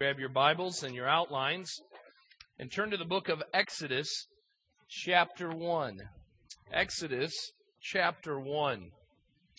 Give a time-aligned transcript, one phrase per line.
[0.00, 1.72] Grab your Bibles and your outlines
[2.58, 4.26] and turn to the book of Exodus,
[4.88, 6.00] chapter 1.
[6.72, 7.32] Exodus,
[7.80, 8.90] chapter 1.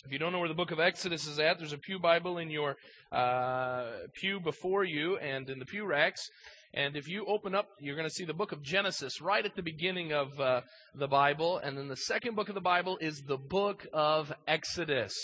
[0.04, 2.36] If you don't know where the book of Exodus is at, there's a Pew Bible
[2.36, 2.76] in your
[3.10, 6.28] uh, pew before you and in the pew racks.
[6.74, 9.56] And if you open up, you're going to see the book of Genesis right at
[9.56, 10.60] the beginning of uh,
[10.94, 11.56] the Bible.
[11.56, 15.14] And then the second book of the Bible is the book of Exodus.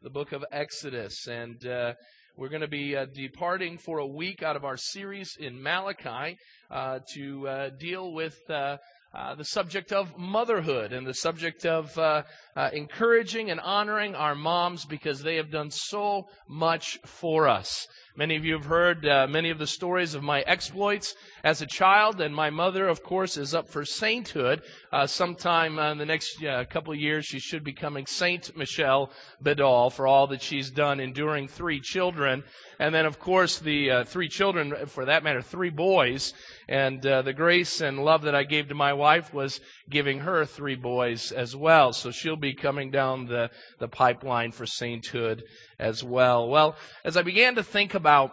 [0.00, 1.26] The book of Exodus.
[1.26, 1.94] And uh,
[2.36, 6.36] we're going to be uh, departing for a week out of our series in Malachi
[6.70, 8.78] uh, to uh, deal with uh,
[9.14, 12.24] uh, the subject of motherhood and the subject of uh,
[12.72, 17.86] encouraging and honoring our moms because they have done so much for us.
[18.16, 21.66] Many of you have heard uh, many of the stories of my exploits as a
[21.66, 24.62] child, and my mother, of course, is up for sainthood.
[24.92, 28.56] Uh, sometime uh, in the next uh, couple of years, she should be becoming Saint
[28.56, 29.10] Michelle
[29.42, 32.44] Bedal for all that she's done, enduring three children.
[32.78, 36.34] And then, of course, the uh, three children, for that matter, three boys.
[36.68, 39.60] And uh, the grace and love that I gave to my wife was
[39.90, 41.92] giving her three boys as well.
[41.92, 43.50] So she'll be coming down the,
[43.80, 45.42] the pipeline for sainthood
[45.78, 46.48] as well.
[46.48, 48.32] Well, as I began to think about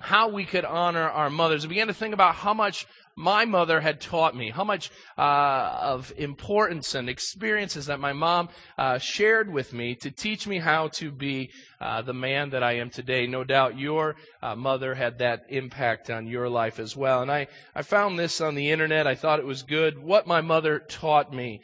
[0.00, 2.86] how we could honor our mothers, I began to think about how much
[3.16, 8.48] my mother had taught me, how much uh, of importance and experiences that my mom
[8.78, 11.50] uh, shared with me to teach me how to be
[11.80, 13.26] uh, the man that I am today.
[13.26, 17.22] No doubt your uh, mother had that impact on your life as well.
[17.22, 19.06] And I, I found this on the internet.
[19.06, 19.98] I thought it was good.
[19.98, 21.60] What my mother taught me.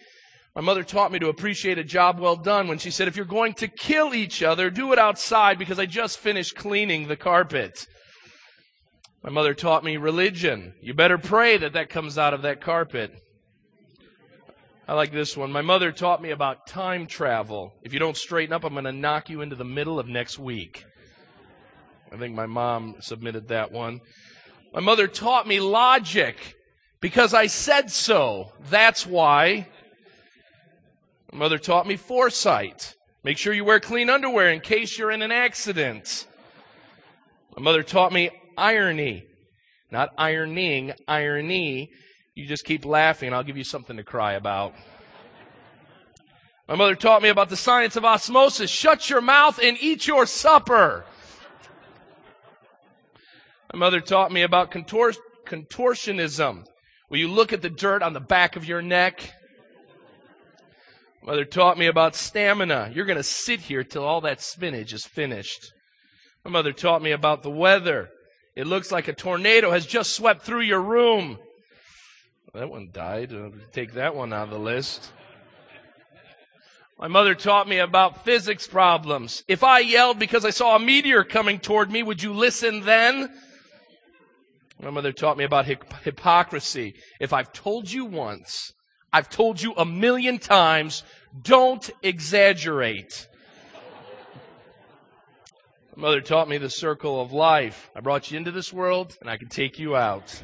[0.58, 3.24] My mother taught me to appreciate a job well done when she said, if you're
[3.24, 7.86] going to kill each other, do it outside because I just finished cleaning the carpet.
[9.22, 10.74] My mother taught me religion.
[10.82, 13.12] You better pray that that comes out of that carpet.
[14.88, 15.52] I like this one.
[15.52, 17.74] My mother taught me about time travel.
[17.84, 20.40] If you don't straighten up, I'm going to knock you into the middle of next
[20.40, 20.84] week.
[22.12, 24.00] I think my mom submitted that one.
[24.74, 26.56] My mother taught me logic
[27.00, 28.50] because I said so.
[28.68, 29.68] That's why.
[31.32, 32.94] My mother taught me foresight.
[33.22, 36.26] Make sure you wear clean underwear in case you're in an accident.
[37.56, 39.24] My mother taught me irony.
[39.90, 41.90] Not ironing, irony.
[42.34, 44.74] You just keep laughing I'll give you something to cry about.
[46.68, 48.70] My mother taught me about the science of osmosis.
[48.70, 51.04] Shut your mouth and eat your supper.
[53.72, 55.14] My mother taught me about contor-
[55.46, 56.64] contortionism,
[57.08, 59.32] where you look at the dirt on the back of your neck
[61.28, 62.90] Mother taught me about stamina.
[62.94, 65.74] You're going to sit here till all that spinach is finished.
[66.42, 68.08] My mother taught me about the weather.
[68.56, 71.36] It looks like a tornado has just swept through your room.
[72.54, 73.34] that one died.
[73.34, 75.12] I'll take that one out of the list.
[76.98, 79.44] My mother taught me about physics problems.
[79.48, 83.28] If I yelled because I saw a meteor coming toward me, would you listen then?
[84.80, 86.94] My mother taught me about hypocrisy.
[87.20, 88.72] If I've told you once,
[89.12, 91.02] I've told you a million times,
[91.40, 93.28] don't exaggerate.
[95.96, 97.90] My mother taught me the circle of life.
[97.96, 100.42] I brought you into this world, and I can take you out.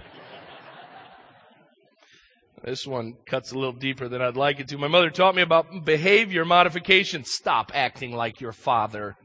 [2.65, 4.79] This one cuts a little deeper than I'd like it to.
[4.79, 7.23] My mother taught me about behavior modification.
[7.25, 9.17] Stop acting like your father.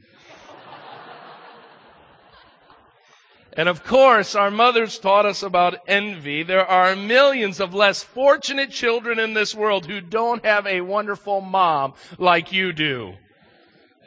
[3.53, 6.43] And of course, our mothers taught us about envy.
[6.43, 11.41] There are millions of less fortunate children in this world who don't have a wonderful
[11.41, 13.13] mom like you do.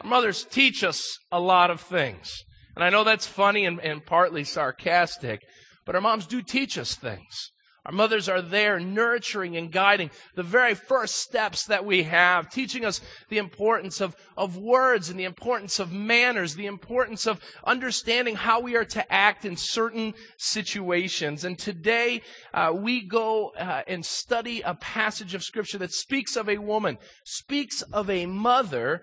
[0.00, 2.44] Our mothers teach us a lot of things.
[2.74, 5.40] And I know that's funny and, and partly sarcastic,
[5.84, 7.51] but our moms do teach us things.
[7.84, 12.84] Our mothers are there nurturing and guiding the very first steps that we have, teaching
[12.84, 18.36] us the importance of, of words and the importance of manners, the importance of understanding
[18.36, 21.44] how we are to act in certain situations.
[21.44, 22.22] And today
[22.54, 26.98] uh, we go uh, and study a passage of Scripture that speaks of a woman,
[27.24, 29.02] speaks of a mother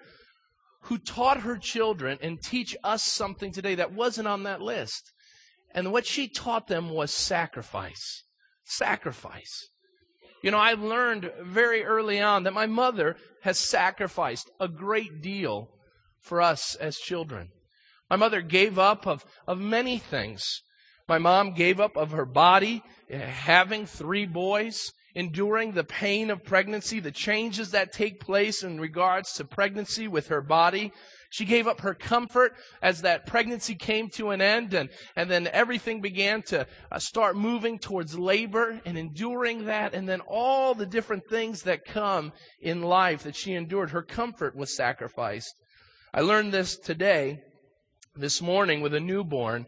[0.84, 5.12] who taught her children and teach us something today that wasn't on that list.
[5.76, 8.24] And what she taught them was sacrifice
[8.70, 9.70] sacrifice.
[10.42, 15.70] You know, I learned very early on that my mother has sacrificed a great deal
[16.22, 17.50] for us as children.
[18.10, 20.62] My mother gave up of, of many things.
[21.08, 26.44] My mom gave up of her body, eh, having three boys, enduring the pain of
[26.44, 30.92] pregnancy, the changes that take place in regards to pregnancy with her body.
[31.32, 35.48] She gave up her comfort as that pregnancy came to an end, and, and then
[35.54, 40.88] everything began to uh, start moving towards labor and enduring that, and then all the
[40.88, 43.92] different things that come in life that she endured.
[43.92, 45.54] Her comfort was sacrificed.
[46.14, 47.44] I learned this today,
[48.16, 49.68] this morning, with a newborn.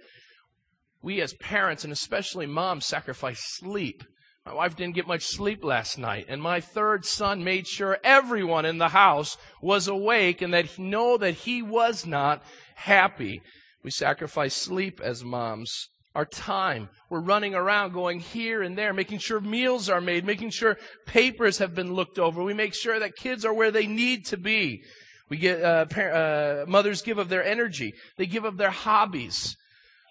[1.04, 4.04] we as parents, and especially moms, sacrifice sleep.
[4.46, 8.66] My wife didn't get much sleep last night, and my third son made sure everyone
[8.66, 12.42] in the house was awake and that he know that he was not
[12.76, 13.42] happy.
[13.84, 15.90] We sacrifice sleep as moms.
[16.14, 16.90] Our time.
[17.10, 21.60] We're running around going here and there, making sure meals are made, making sure papers
[21.60, 22.44] have been looked over.
[22.44, 24.84] We make sure that kids are where they need to be.
[25.30, 27.94] We get, uh, par- uh, mothers give of their energy.
[28.18, 29.56] They give of their hobbies.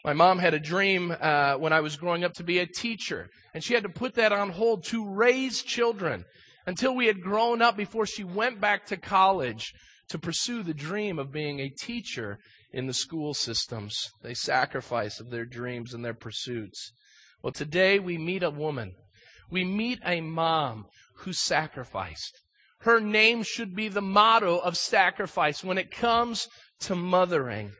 [0.05, 3.29] My mom had a dream uh, when I was growing up to be a teacher,
[3.53, 6.25] and she had to put that on hold to raise children
[6.67, 9.73] until we had grown up before she went back to college
[10.09, 12.39] to pursue the dream of being a teacher
[12.73, 14.11] in the school systems.
[14.23, 16.93] They sacrifice of their dreams and their pursuits.
[17.43, 18.95] Well, today we meet a woman.
[19.51, 20.87] We meet a mom
[21.19, 22.41] who sacrificed.
[22.81, 26.49] Her name should be the motto of sacrifice when it comes
[26.81, 27.73] to mothering.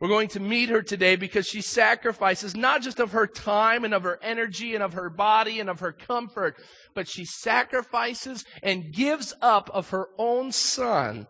[0.00, 3.92] We're going to meet her today because she sacrifices not just of her time and
[3.92, 6.56] of her energy and of her body and of her comfort,
[6.94, 11.26] but she sacrifices and gives up of her own son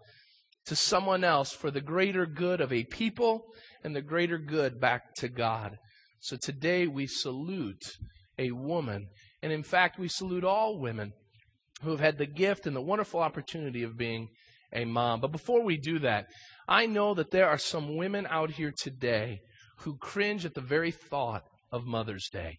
[0.67, 3.43] to someone else for the greater good of a people
[3.83, 5.77] and the greater good back to God.
[6.21, 7.97] So today we salute
[8.39, 9.09] a woman,
[9.43, 11.13] and in fact, we salute all women
[11.83, 14.29] who have had the gift and the wonderful opportunity of being
[14.73, 15.21] a mom.
[15.21, 16.27] But before we do that,
[16.69, 19.41] I know that there are some women out here today
[19.79, 22.59] who cringe at the very thought of Mother's Day.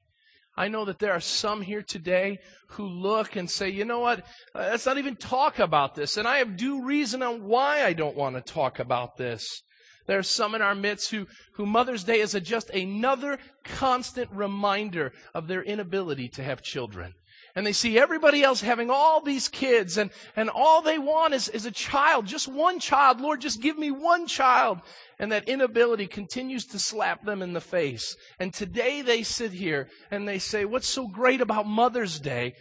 [0.57, 2.39] I know that there are some here today
[2.71, 4.19] who look and say, you know what,
[4.53, 6.17] uh, let's not even talk about this.
[6.17, 9.63] And I have due reason on why I don't want to talk about this.
[10.07, 14.29] There are some in our midst who, who Mother's Day is a, just another constant
[14.31, 17.13] reminder of their inability to have children
[17.55, 21.49] and they see everybody else having all these kids and, and all they want is,
[21.49, 23.19] is a child, just one child.
[23.19, 24.79] Lord, just give me one child.
[25.19, 28.15] And that inability continues to slap them in the face.
[28.39, 32.53] And today they sit here and they say, what's so great about Mother's Day?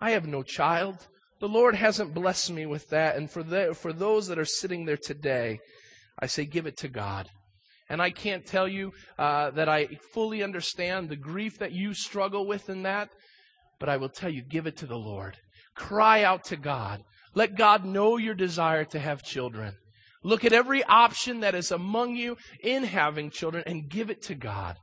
[0.00, 1.06] I have no child.
[1.40, 3.16] The Lord hasn't blessed me with that.
[3.16, 5.58] And for, the, for those that are sitting there today,
[6.18, 7.28] I say, give it to God.
[7.88, 12.46] And I can't tell you uh, that I fully understand the grief that you struggle
[12.46, 13.10] with in that.
[13.78, 15.36] But I will tell you, give it to the Lord.
[15.74, 17.02] Cry out to God.
[17.34, 19.74] Let God know your desire to have children.
[20.22, 24.34] Look at every option that is among you in having children and give it to
[24.34, 24.76] God.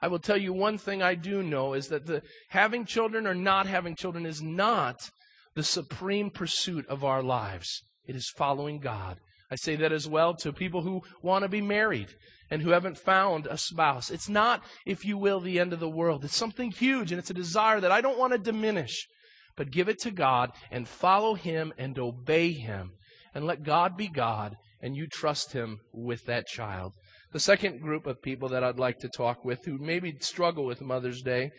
[0.00, 3.34] I will tell you one thing I do know is that the having children or
[3.34, 5.10] not having children is not
[5.54, 7.82] the supreme pursuit of our lives.
[8.06, 9.18] It is following God.
[9.54, 12.08] I say that as well to people who want to be married
[12.50, 14.10] and who haven't found a spouse.
[14.10, 16.24] It's not, if you will, the end of the world.
[16.24, 19.06] It's something huge and it's a desire that I don't want to diminish.
[19.54, 22.94] But give it to God and follow Him and obey Him
[23.32, 26.94] and let God be God and you trust Him with that child.
[27.30, 30.80] The second group of people that I'd like to talk with who maybe struggle with
[30.80, 31.52] Mother's Day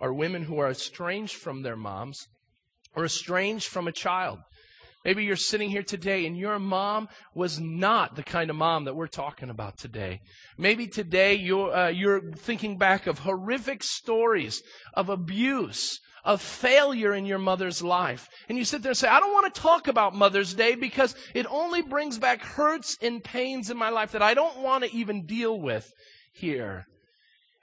[0.00, 2.28] are women who are estranged from their moms
[2.94, 4.38] or estranged from a child.
[5.04, 8.94] Maybe you're sitting here today and your mom was not the kind of mom that
[8.94, 10.20] we're talking about today.
[10.56, 14.62] Maybe today you're, uh, you're thinking back of horrific stories
[14.94, 18.28] of abuse, of failure in your mother's life.
[18.48, 21.16] And you sit there and say, I don't want to talk about Mother's Day because
[21.34, 24.96] it only brings back hurts and pains in my life that I don't want to
[24.96, 25.90] even deal with
[26.32, 26.86] here.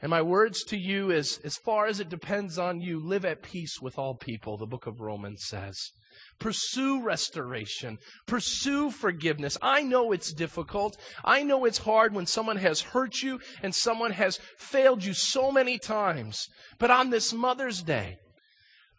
[0.02, 3.44] And my words to you is, as far as it depends on you, live at
[3.44, 5.92] peace with all people, the book of Romans says.
[6.40, 7.98] Pursue restoration.
[8.26, 9.58] Pursue forgiveness.
[9.62, 10.98] I know it's difficult.
[11.24, 15.52] I know it's hard when someone has hurt you and someone has failed you so
[15.52, 16.48] many times.
[16.78, 18.18] But on this Mother's Day,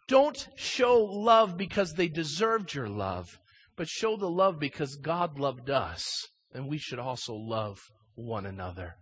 [0.07, 3.39] don't show love because they deserved your love,
[3.75, 7.79] but show the love because God loved us, and we should also love
[8.15, 8.95] one another.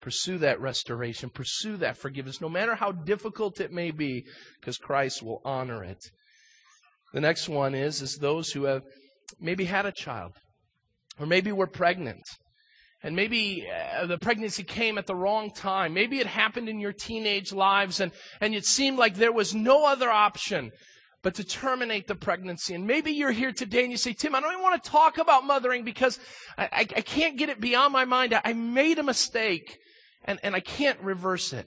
[0.00, 1.30] Pursue that restoration.
[1.30, 4.24] Pursue that forgiveness, no matter how difficult it may be,
[4.60, 5.98] because Christ will honor it.
[7.14, 8.82] The next one is, is those who have
[9.40, 10.32] maybe had a child,
[11.18, 12.24] or maybe were pregnant.
[13.04, 15.94] And maybe uh, the pregnancy came at the wrong time.
[15.94, 19.86] Maybe it happened in your teenage lives and, and it seemed like there was no
[19.86, 20.70] other option
[21.22, 22.74] but to terminate the pregnancy.
[22.74, 25.18] And maybe you're here today and you say, Tim, I don't even want to talk
[25.18, 26.18] about mothering because
[26.56, 28.34] I, I, I can't get it beyond my mind.
[28.34, 29.78] I, I made a mistake
[30.24, 31.66] and, and I can't reverse it.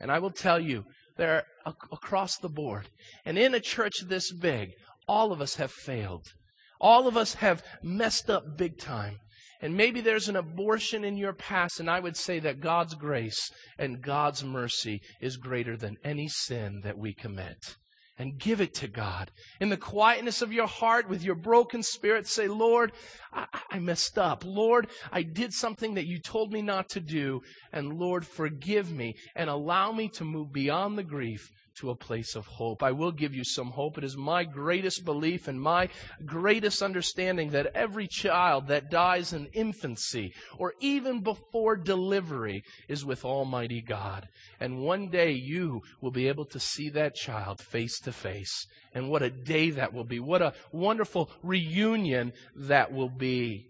[0.00, 0.84] And I will tell you,
[1.16, 1.44] there
[1.92, 2.88] across the board
[3.24, 4.70] and in a church this big,
[5.08, 6.32] all of us have failed.
[6.80, 9.18] All of us have messed up big time.
[9.60, 13.50] And maybe there's an abortion in your past, and I would say that God's grace
[13.78, 17.76] and God's mercy is greater than any sin that we commit.
[18.18, 19.30] and give it to God.
[19.60, 22.92] In the quietness of your heart, with your broken spirit, say, Lord,
[23.30, 24.42] I, I, messed up.
[24.42, 27.42] Lord, I did something that you told me not to do.
[27.74, 32.34] And Lord, forgive me and allow me to move beyond the grief to a place
[32.34, 32.82] of hope.
[32.82, 33.98] I will give you some hope.
[33.98, 35.88] It is my greatest belief and my
[36.24, 43.24] greatest understanding that every child that dies in infancy or even before delivery is with
[43.24, 44.28] Almighty God.
[44.60, 48.66] And one day you will be able to see that child face to face.
[48.94, 50.20] And what a day that will be.
[50.20, 53.66] What a wonderful reunion that will be.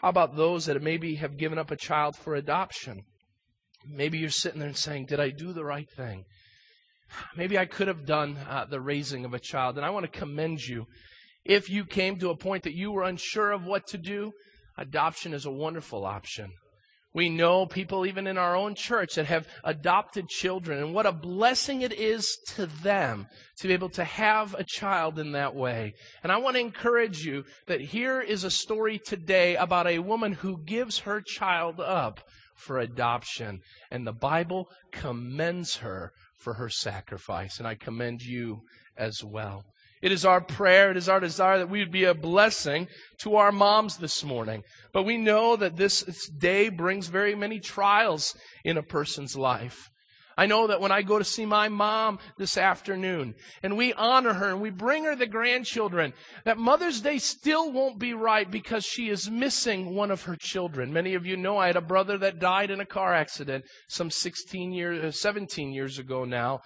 [0.00, 3.02] How about those that maybe have given up a child for adoption?
[3.86, 6.24] Maybe you're sitting there and saying, Did I do the right thing?
[7.36, 9.76] Maybe I could have done uh, the raising of a child.
[9.76, 10.86] And I want to commend you.
[11.44, 14.32] If you came to a point that you were unsure of what to do,
[14.76, 16.52] adoption is a wonderful option.
[17.12, 21.12] We know people, even in our own church, that have adopted children, and what a
[21.12, 23.26] blessing it is to them
[23.58, 25.94] to be able to have a child in that way.
[26.22, 30.32] And I want to encourage you that here is a story today about a woman
[30.32, 32.20] who gives her child up
[32.54, 38.62] for adoption, and the Bible commends her for her sacrifice, and I commend you
[38.96, 39.64] as well.
[40.02, 43.36] It is our prayer, it is our desire that we would be a blessing to
[43.36, 44.62] our moms this morning.
[44.92, 46.02] But we know that this
[46.38, 49.90] day brings very many trials in a person's life.
[50.36, 54.32] I know that when I go to see my mom this afternoon and we honor
[54.32, 56.12] her and we bring her the grandchildren,
[56.44, 60.92] that Mother's Day still won't be right because she is missing one of her children.
[60.92, 64.10] Many of you know I had a brother that died in a car accident some
[64.10, 66.60] 16 years, uh, 17 years ago now.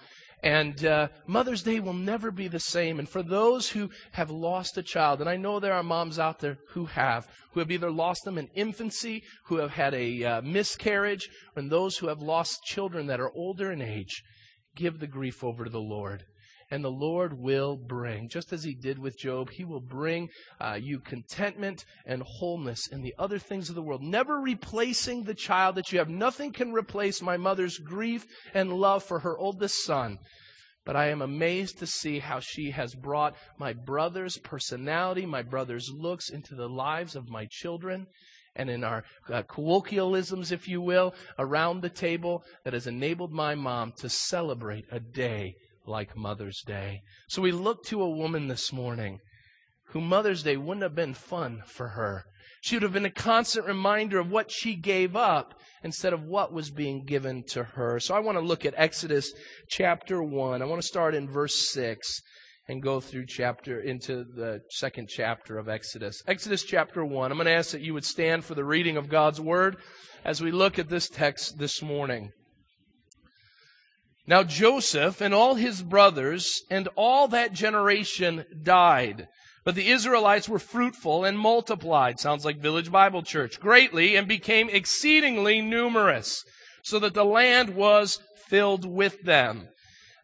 [0.45, 2.99] And uh, Mother's Day will never be the same.
[2.99, 6.39] And for those who have lost a child, and I know there are moms out
[6.39, 10.41] there who have, who have either lost them in infancy, who have had a uh,
[10.43, 14.21] miscarriage, and those who have lost children that are older in age,
[14.75, 16.25] give the grief over to the Lord.
[16.71, 20.29] And the Lord will bring, just as He did with Job, He will bring
[20.59, 24.01] uh, you contentment and wholeness in the other things of the world.
[24.01, 26.09] Never replacing the child that you have.
[26.09, 30.17] Nothing can replace my mother's grief and love for her oldest son.
[30.85, 35.89] But I am amazed to see how she has brought my brother's personality, my brother's
[35.91, 38.07] looks into the lives of my children
[38.55, 43.53] and in our uh, colloquialisms, if you will, around the table that has enabled my
[43.53, 45.55] mom to celebrate a day
[45.87, 47.01] like Mother's Day.
[47.27, 49.19] So we look to a woman this morning
[49.89, 52.25] who Mother's Day wouldn't have been fun for her.
[52.61, 56.51] She would have been a constant reminder of what she gave up instead of what
[56.51, 57.99] was being given to her.
[57.99, 59.31] So I want to look at Exodus
[59.69, 60.61] chapter 1.
[60.61, 62.21] I want to start in verse 6
[62.67, 66.23] and go through chapter into the second chapter of Exodus.
[66.27, 67.31] Exodus chapter 1.
[67.31, 69.77] I'm going to ask that you would stand for the reading of God's word
[70.23, 72.31] as we look at this text this morning.
[74.27, 79.27] Now Joseph and all his brothers and all that generation died.
[79.63, 84.69] But the Israelites were fruitful and multiplied, sounds like Village Bible Church, greatly and became
[84.69, 86.43] exceedingly numerous,
[86.83, 89.69] so that the land was filled with them.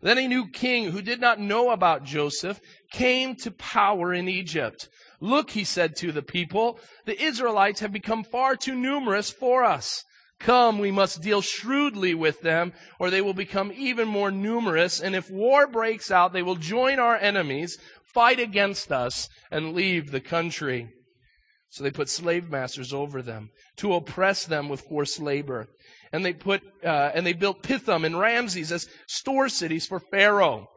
[0.02, 2.60] Then a new king who did not know about Joseph
[2.92, 4.90] came to power in Egypt.
[5.20, 10.04] Look, he said to the people, the Israelites have become far too numerous for us.
[10.44, 15.16] Come, we must deal shrewdly with them, or they will become even more numerous, and
[15.16, 17.78] if war breaks out, they will join our enemies,
[18.14, 20.90] fight against us and leave the country.
[21.70, 25.68] So they put slave masters over them to oppress them with forced labor.
[26.12, 30.68] And they put, uh, and they built Pithom and Ramses as store cities for Pharaoh.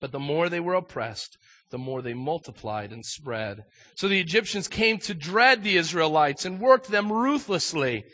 [0.00, 1.36] But the more they were oppressed,
[1.70, 3.58] the more they multiplied and spread.
[3.94, 8.04] So the Egyptians came to dread the Israelites and worked them ruthlessly.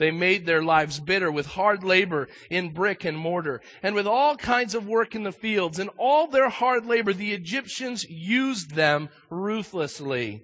[0.00, 4.34] They made their lives bitter with hard labor in brick and mortar and with all
[4.34, 5.78] kinds of work in the fields.
[5.78, 10.42] And all their hard labor, the Egyptians used them ruthlessly.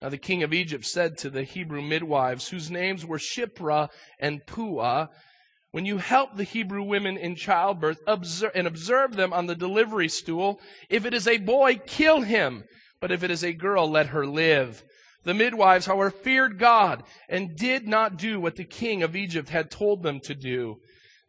[0.00, 4.40] Now the king of Egypt said to the Hebrew midwives, whose names were Shiphrah and
[4.46, 5.08] Puah,
[5.72, 10.08] when you help the Hebrew women in childbirth observe, and observe them on the delivery
[10.08, 12.64] stool, if it is a boy, kill him.
[12.98, 14.82] But if it is a girl, let her live.
[15.26, 19.72] The midwives, however, feared God and did not do what the king of Egypt had
[19.72, 20.76] told them to do.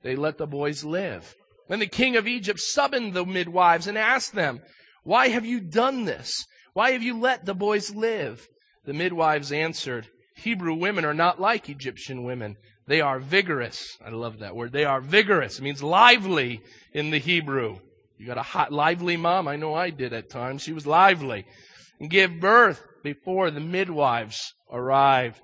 [0.04, 1.34] They let the boys live.
[1.68, 4.62] Then the king of Egypt summoned the midwives and asked them,
[5.04, 6.46] Why have you done this?
[6.74, 8.48] Why have you let the boys live?
[8.86, 12.56] The midwives answered, Hebrew women are not like Egyptian women.
[12.86, 13.98] They are vigorous.
[14.06, 14.74] I love that word.
[14.74, 15.58] They are vigorous.
[15.58, 16.62] It means lively
[16.94, 17.80] in the Hebrew.
[18.20, 19.48] You got a hot, lively mom?
[19.48, 20.62] I know I did at times.
[20.62, 21.48] She was lively.
[22.00, 22.84] And give birth
[23.14, 25.40] before the midwives arrived.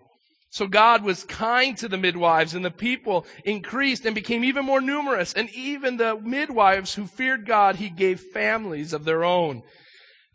[0.50, 4.82] So God was kind to the midwives and the people increased and became even more
[4.82, 5.32] numerous.
[5.34, 9.64] And even the midwives who feared God, he gave families of their own.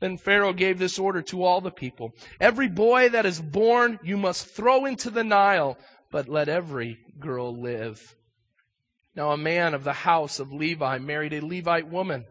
[0.01, 2.13] Then Pharaoh gave this order to all the people.
[2.41, 5.77] Every boy that is born you must throw into the Nile,
[6.11, 8.15] but let every girl live.
[9.15, 12.25] Now a man of the house of Levi married a Levite woman,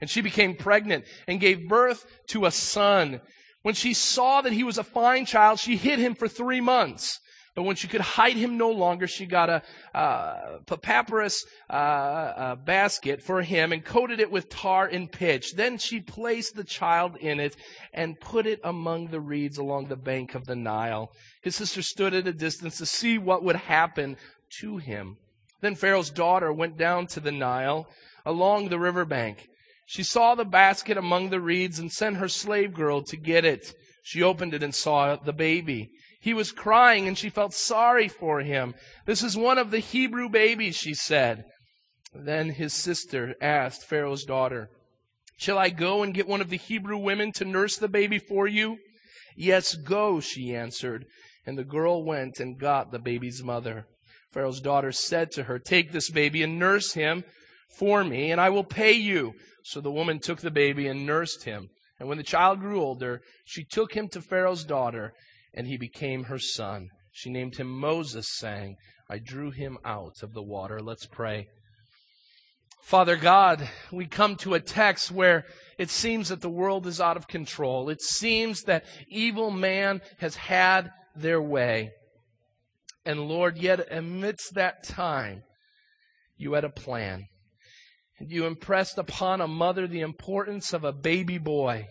[0.00, 3.20] and she became pregnant and gave birth to a son.
[3.62, 7.20] When she saw that he was a fine child, she hid him for three months.
[7.58, 9.62] But when she could hide him no longer, she got a,
[9.92, 15.54] uh, papyrus uh, basket for him and coated it with tar and pitch.
[15.56, 17.56] Then she placed the child in it
[17.92, 21.10] and put it among the reeds along the bank of the Nile.
[21.42, 24.16] His sister stood at a distance to see what would happen
[24.60, 25.16] to him.
[25.60, 27.88] Then Pharaoh's daughter went down to the Nile
[28.24, 29.48] along the riverbank.
[29.90, 33.72] She saw the basket among the reeds and sent her slave girl to get it.
[34.02, 35.88] She opened it and saw the baby.
[36.20, 38.74] He was crying and she felt sorry for him.
[39.06, 41.44] This is one of the Hebrew babies, she said.
[42.12, 44.68] Then his sister asked Pharaoh's daughter,
[45.38, 48.46] Shall I go and get one of the Hebrew women to nurse the baby for
[48.46, 48.76] you?
[49.38, 51.06] Yes, go, she answered.
[51.46, 53.86] And the girl went and got the baby's mother.
[54.32, 57.24] Pharaoh's daughter said to her, Take this baby and nurse him
[57.78, 59.32] for me, and I will pay you.
[59.70, 61.68] So the woman took the baby and nursed him.
[62.00, 65.12] And when the child grew older, she took him to Pharaoh's daughter,
[65.52, 66.88] and he became her son.
[67.12, 68.76] She named him Moses, saying,
[69.10, 70.80] I drew him out of the water.
[70.80, 71.48] Let's pray.
[72.82, 75.44] Father God, we come to a text where
[75.76, 77.90] it seems that the world is out of control.
[77.90, 81.90] It seems that evil man has had their way.
[83.04, 85.42] And Lord, yet amidst that time,
[86.38, 87.26] you had a plan.
[88.18, 91.86] And you impressed upon a mother the importance of a baby boy.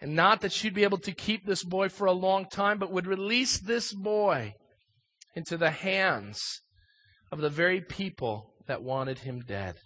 [0.00, 2.90] And not that she'd be able to keep this boy for a long time, but
[2.90, 4.54] would release this boy
[5.34, 6.60] into the hands
[7.30, 9.76] of the very people that wanted him dead.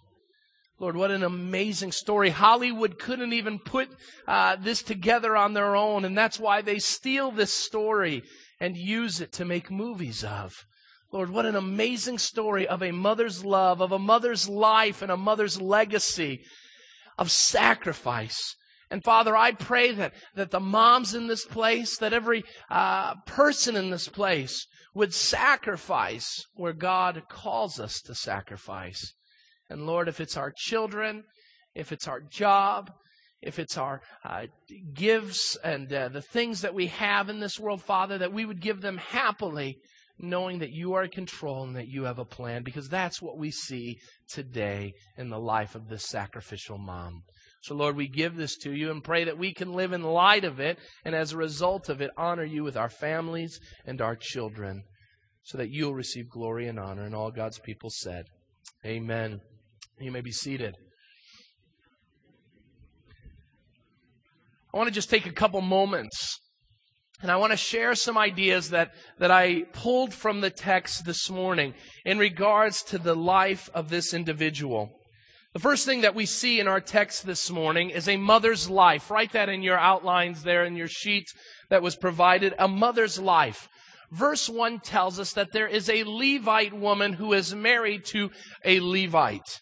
[0.79, 2.29] Lord, what an amazing story.
[2.29, 3.89] Hollywood couldn't even put
[4.27, 8.23] uh, this together on their own, and that's why they steal this story
[8.61, 10.53] and use it to make movies of.
[11.11, 15.17] Lord, what an amazing story of a mother's love, of a mother's life, and a
[15.17, 16.41] mother's legacy
[17.17, 18.55] of sacrifice.
[18.91, 23.75] And Father, I pray that, that the moms in this place, that every uh, person
[23.75, 29.13] in this place would sacrifice where God calls us to sacrifice.
[29.69, 31.23] And Lord, if it's our children,
[31.75, 32.91] if it's our job,
[33.41, 34.47] if it's our uh,
[34.93, 38.61] gifts and uh, the things that we have in this world, Father, that we would
[38.61, 39.77] give them happily
[40.19, 43.37] knowing that you are in control and that you have a plan, because that's what
[43.37, 43.97] we see
[44.29, 47.23] today in the life of this sacrificial mom.
[47.63, 50.45] So, Lord, we give this to you and pray that we can live in light
[50.45, 54.15] of it, and as a result of it, honor you with our families and our
[54.15, 54.83] children,
[55.43, 57.05] so that you'll receive glory and honor.
[57.05, 58.25] And all God's people said,
[58.85, 59.41] Amen.
[59.99, 60.75] You may be seated.
[64.73, 66.39] I want to just take a couple moments
[67.21, 71.29] and I want to share some ideas that, that I pulled from the text this
[71.29, 71.73] morning
[72.05, 74.89] in regards to the life of this individual.
[75.53, 79.11] The first thing that we see in our text this morning is a mother's life.
[79.11, 81.25] Write that in your outlines there in your sheet
[81.69, 82.53] that was provided.
[82.57, 83.67] A mother's life.
[84.11, 88.31] Verse 1 tells us that there is a Levite woman who is married to
[88.63, 89.59] a Levite.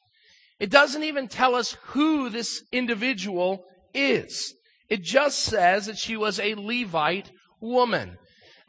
[0.60, 4.54] It doesn't even tell us who this individual is.
[4.90, 8.18] It just says that she was a Levite woman.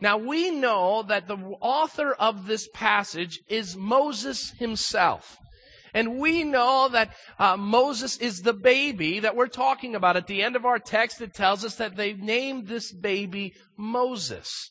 [0.00, 5.36] Now we know that the author of this passage is Moses himself.
[5.94, 10.16] And we know that uh, Moses is the baby that we're talking about.
[10.16, 14.70] At the end of our text, it tells us that they named this baby Moses.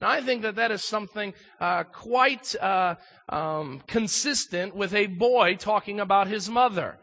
[0.00, 2.94] Now, I think that that is something uh, quite uh,
[3.28, 6.98] um, consistent with a boy talking about his mother.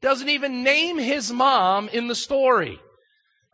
[0.00, 2.80] Doesn't even name his mom in the story.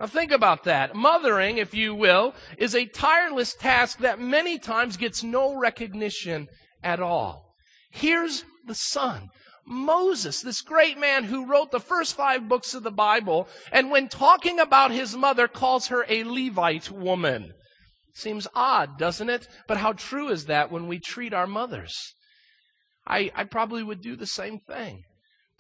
[0.01, 0.95] Now think about that.
[0.95, 6.49] Mothering, if you will, is a tireless task that many times gets no recognition
[6.83, 7.55] at all.
[7.91, 9.29] Here's the son.
[9.67, 14.09] Moses, this great man who wrote the first five books of the Bible, and when
[14.09, 17.53] talking about his mother, calls her a Levite woman.
[18.15, 19.47] Seems odd, doesn't it?
[19.69, 22.15] But how true is that when we treat our mothers?
[23.07, 25.03] I, I probably would do the same thing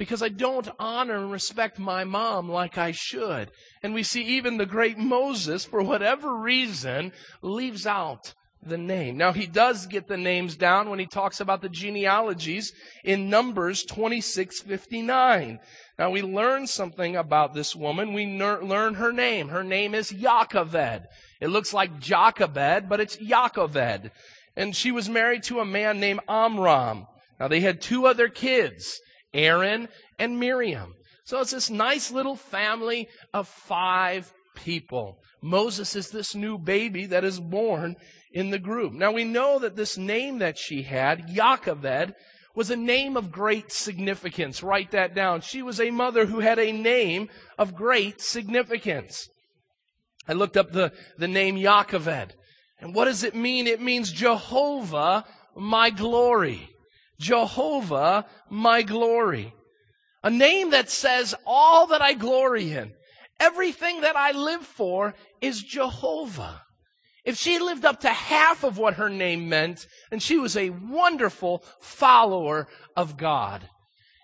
[0.00, 3.50] because I don't honor and respect my mom like I should.
[3.82, 8.32] And we see even the great Moses, for whatever reason, leaves out
[8.62, 9.18] the name.
[9.18, 12.72] Now, he does get the names down when he talks about the genealogies
[13.04, 15.58] in Numbers 2659.
[15.98, 18.14] Now, we learn something about this woman.
[18.14, 19.50] We ner- learn her name.
[19.50, 21.02] Her name is Jochebed.
[21.42, 24.10] It looks like Jochebed, but it's Jochebed.
[24.56, 27.04] And she was married to a man named Amram.
[27.38, 28.98] Now, they had two other kids,
[29.32, 29.88] Aaron
[30.18, 30.94] and Miriam.
[31.24, 35.18] So it's this nice little family of five people.
[35.42, 37.96] Moses is this new baby that is born
[38.32, 38.92] in the group.
[38.92, 42.14] Now we know that this name that she had, Jochebed,
[42.54, 44.62] was a name of great significance.
[44.62, 45.40] Write that down.
[45.40, 49.28] She was a mother who had a name of great significance.
[50.26, 52.34] I looked up the, the name Jochebed.
[52.80, 53.66] And what does it mean?
[53.66, 55.24] It means Jehovah,
[55.56, 56.69] my glory.
[57.20, 59.54] Jehovah, my glory.
[60.24, 62.92] A name that says all that I glory in.
[63.38, 66.62] Everything that I live for is Jehovah.
[67.24, 70.70] If she lived up to half of what her name meant, then she was a
[70.70, 73.68] wonderful follower of God.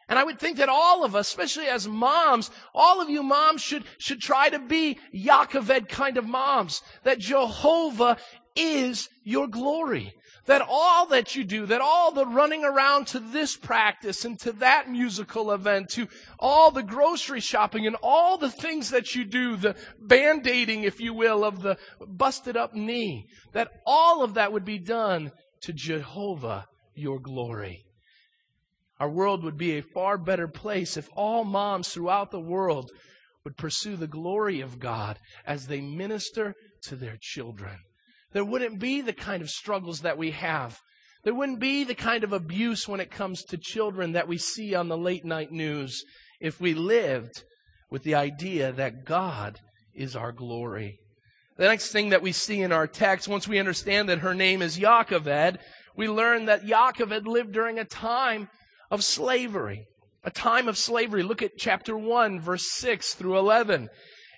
[0.09, 3.61] And I would think that all of us, especially as moms, all of you moms
[3.61, 6.81] should, should try to be Jochebed kind of moms.
[7.05, 8.17] That Jehovah
[8.55, 10.15] is your glory
[10.47, 14.53] that all that you do, that all the running around to this practice and to
[14.53, 19.57] that musical event, to all the grocery shopping and all the things that you do,
[19.57, 24.65] the band-aiding, if you will, of the busted up knee, that all of that would
[24.65, 25.33] be done
[25.63, 27.85] to Jehovah, your glory.
[28.99, 32.91] Our world would be a far better place if all moms throughout the world
[33.45, 36.55] would pursue the glory of God as they minister
[36.85, 37.79] to their children
[38.33, 40.79] there wouldn't be the kind of struggles that we have.
[41.25, 44.75] There wouldn't be the kind of abuse when it comes to children that we see
[44.75, 46.05] on the late night news
[46.41, 47.43] if we lived
[47.91, 49.59] with the idea that God
[49.95, 51.01] is our glory.
[51.57, 54.61] The next thing that we see in our text, once we understand that her name
[54.61, 55.59] is Jochebed,
[55.97, 58.49] we learn that Jochebed lived during a time
[58.91, 59.87] of slavery.
[60.23, 61.23] A time of slavery.
[61.23, 63.89] Look at chapter 1, verse 6 through 11.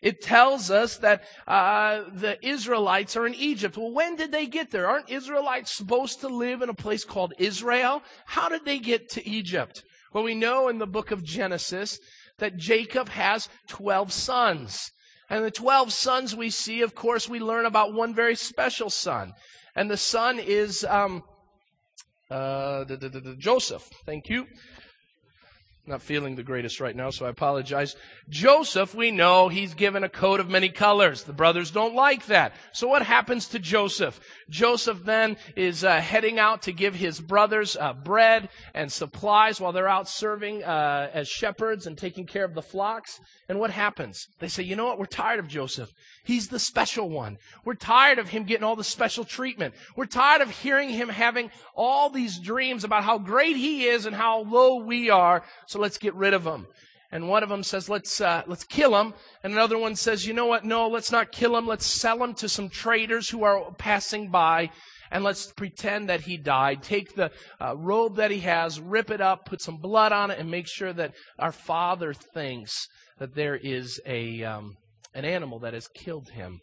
[0.02, 3.76] It tells us that uh, the Israelites are in Egypt.
[3.76, 4.88] Well, when did they get there?
[4.88, 8.02] Aren't Israelites supposed to live in a place called Israel?
[8.26, 9.82] How did they get to Egypt?
[10.12, 11.98] Well, we know in the book of Genesis
[12.38, 14.90] that Jacob has 12 sons.
[15.28, 19.32] And the 12 sons we see, of course, we learn about one very special son.
[19.74, 21.22] And the son is um,
[22.30, 22.84] uh,
[23.38, 23.88] Joseph.
[24.06, 24.46] Thank you
[25.88, 27.96] not feeling the greatest right now, so I apologize.
[28.28, 31.24] Joseph, we know he's given a coat of many colors.
[31.24, 32.52] The brothers don't like that.
[32.72, 34.20] So what happens to Joseph?
[34.50, 39.72] Joseph then is uh, heading out to give his brothers uh, bread and supplies while
[39.72, 43.20] they're out serving uh, as shepherds and taking care of the flocks.
[43.48, 44.26] And what happens?
[44.40, 44.98] They say, you know what?
[44.98, 45.90] We're tired of Joseph.
[46.22, 47.38] He's the special one.
[47.64, 49.74] We're tired of him getting all the special treatment.
[49.96, 54.14] We're tired of hearing him having all these dreams about how great he is and
[54.14, 55.42] how low we are.
[55.66, 56.66] So let's get rid of him.
[57.10, 59.14] And one of them says, let's, uh, let's kill him.
[59.42, 60.64] And another one says, you know what?
[60.64, 61.66] No, let's not kill him.
[61.66, 64.70] Let's sell him to some traders who are passing by.
[65.10, 66.82] And let's pretend that he died.
[66.82, 67.30] Take the
[67.62, 70.68] uh, robe that he has, rip it up, put some blood on it, and make
[70.68, 72.86] sure that our father thinks
[73.18, 74.76] that there is a, um,
[75.14, 76.60] an animal that has killed him.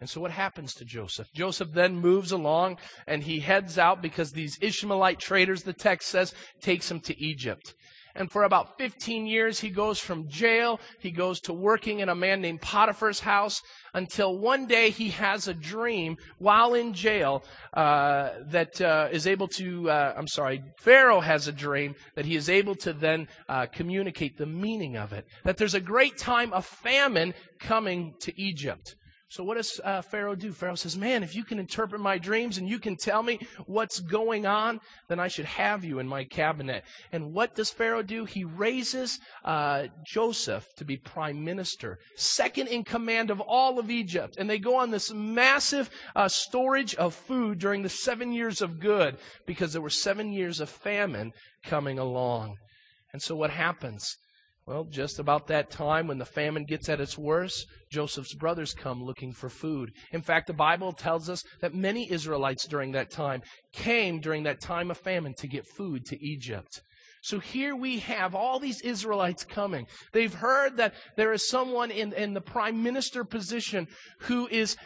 [0.00, 1.28] And so what happens to Joseph?
[1.34, 6.34] Joseph then moves along and he heads out because these Ishmaelite traders, the text says,
[6.60, 7.74] takes him to Egypt.
[8.18, 12.16] And for about 15 years, he goes from jail, he goes to working in a
[12.16, 13.62] man named Potiphar's house
[13.94, 19.46] until one day he has a dream while in jail uh, that uh, is able
[19.46, 23.66] to, uh, I'm sorry, Pharaoh has a dream that he is able to then uh,
[23.66, 25.24] communicate the meaning of it.
[25.44, 28.96] That there's a great time of famine coming to Egypt.
[29.30, 30.52] So what does uh, Pharaoh do?
[30.52, 34.00] Pharaoh says, Man, if you can interpret my dreams and you can tell me what's
[34.00, 36.84] going on, then I should have you in my cabinet.
[37.12, 38.24] And what does Pharaoh do?
[38.24, 44.36] He raises uh, Joseph to be prime minister, second in command of all of Egypt.
[44.38, 48.80] And they go on this massive uh, storage of food during the seven years of
[48.80, 51.32] good because there were seven years of famine
[51.64, 52.56] coming along.
[53.12, 54.16] And so what happens?
[54.68, 59.02] Well, just about that time when the famine gets at its worst, Joseph's brothers come
[59.02, 59.92] looking for food.
[60.12, 63.40] In fact, the Bible tells us that many Israelites during that time
[63.72, 66.82] came during that time of famine to get food to Egypt.
[67.22, 69.86] So here we have all these Israelites coming.
[70.12, 73.88] They've heard that there is someone in, in the prime minister position
[74.20, 74.76] who is,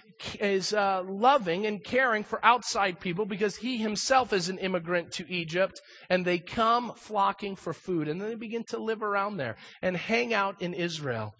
[0.41, 5.31] is uh, loving and caring for outside people because he himself is an immigrant to
[5.31, 5.81] Egypt.
[6.09, 8.09] And they come flocking for food.
[8.09, 11.35] And then they begin to live around there and hang out in Israel.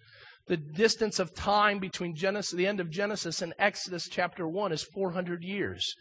[0.47, 4.83] The distance of time between Genesis, the end of Genesis and Exodus chapter 1 is
[4.83, 5.95] 400 years.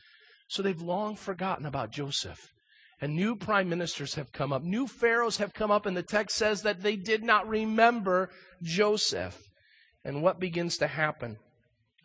[0.49, 2.53] So they've long forgotten about Joseph.
[3.03, 4.63] And new prime ministers have come up.
[4.63, 8.31] New pharaohs have come up, and the text says that they did not remember
[8.63, 9.37] Joseph.
[10.05, 11.37] And what begins to happen?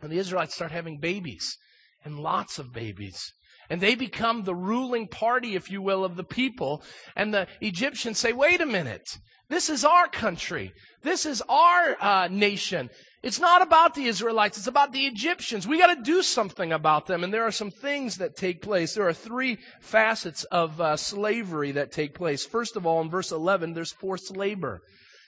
[0.02, 1.56] And the Israelites start having babies,
[2.04, 3.32] and lots of babies.
[3.70, 6.82] And they become the ruling party, if you will, of the people.
[7.14, 9.06] And the Egyptians say, wait a minute.
[9.48, 10.72] This is our country.
[11.02, 12.90] This is our uh, nation.
[13.20, 14.58] It's not about the Israelites.
[14.58, 15.66] It's about the Egyptians.
[15.66, 17.24] We got to do something about them.
[17.24, 18.94] And there are some things that take place.
[18.94, 22.46] There are three facets of uh, slavery that take place.
[22.46, 24.82] First of all, in verse 11, there's forced labor.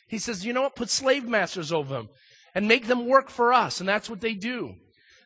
[0.06, 0.76] He says, you know what?
[0.76, 2.08] Put slave masters over them
[2.54, 3.80] and make them work for us.
[3.80, 4.74] And that's what they do.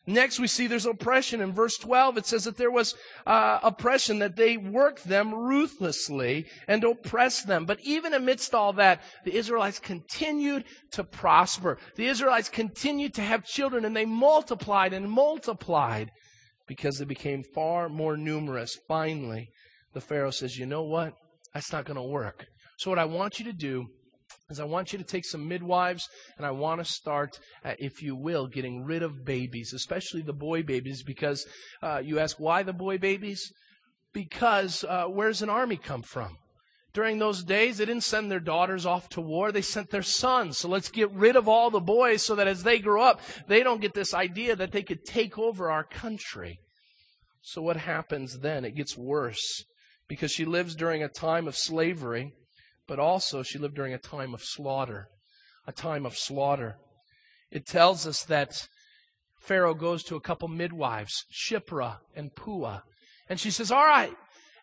[0.07, 1.41] Next, we see there's oppression.
[1.41, 2.93] In verse 12, it says that there was
[3.25, 7.65] uh, oppression, that they worked them ruthlessly and oppressed them.
[7.65, 11.79] But even amidst all that, the Israelites continued to prosper.
[11.95, 16.11] The Israelites continued to have children, and they multiplied and multiplied
[16.67, 18.77] because they became far more numerous.
[18.87, 19.49] Finally,
[19.93, 21.13] the Pharaoh says, You know what?
[21.53, 22.45] That's not going to work.
[22.77, 23.87] So, what I want you to do
[24.49, 28.01] is I want you to take some midwives and I want to start, uh, if
[28.01, 31.45] you will, getting rid of babies, especially the boy babies, because
[31.81, 33.51] uh, you ask why the boy babies?
[34.13, 36.37] Because uh, where's an army come from?
[36.93, 40.59] During those days, they didn't send their daughters off to war, they sent their sons.
[40.59, 43.63] So let's get rid of all the boys so that as they grow up, they
[43.63, 46.59] don't get this idea that they could take over our country.
[47.41, 48.63] So what happens then?
[48.63, 49.65] It gets worse
[50.07, 52.31] because she lives during a time of slavery
[52.87, 55.07] but also she lived during a time of slaughter.
[55.67, 56.77] A time of slaughter.
[57.51, 58.67] It tells us that
[59.39, 62.81] Pharaoh goes to a couple midwives, Shiphrah and Puah,
[63.27, 64.15] and she says, All right,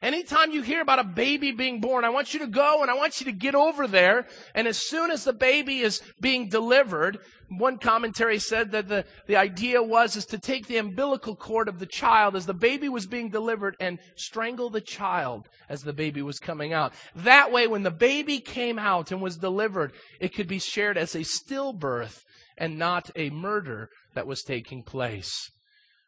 [0.02, 2.94] Anytime you hear about a baby being born, I want you to go and I
[2.94, 4.26] want you to get over there.
[4.52, 9.36] And as soon as the baby is being delivered, one commentary said that the, the
[9.36, 13.06] idea was is to take the umbilical cord of the child as the baby was
[13.06, 16.92] being delivered and strangle the child as the baby was coming out.
[17.14, 21.14] That way, when the baby came out and was delivered, it could be shared as
[21.14, 22.22] a stillbirth
[22.58, 25.48] and not a murder that was taking place.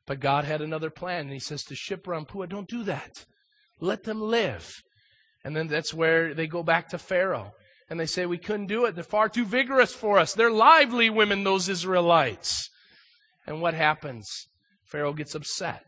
[0.04, 3.24] But God had another plan, and He says to Shiphrah and Puah, don't do that.
[3.84, 4.82] Let them live.
[5.44, 7.52] And then that's where they go back to Pharaoh.
[7.90, 8.94] And they say, We couldn't do it.
[8.94, 10.32] They're far too vigorous for us.
[10.32, 12.70] They're lively women, those Israelites.
[13.46, 14.48] And what happens?
[14.86, 15.84] Pharaoh gets upset.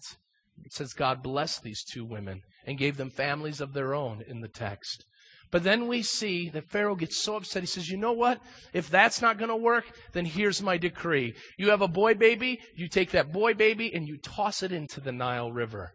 [0.62, 4.42] It says God blessed these two women and gave them families of their own in
[4.42, 5.06] the text.
[5.50, 7.62] But then we see that Pharaoh gets so upset.
[7.62, 8.42] He says, You know what?
[8.74, 11.34] If that's not going to work, then here's my decree.
[11.56, 15.00] You have a boy baby, you take that boy baby and you toss it into
[15.00, 15.92] the Nile River.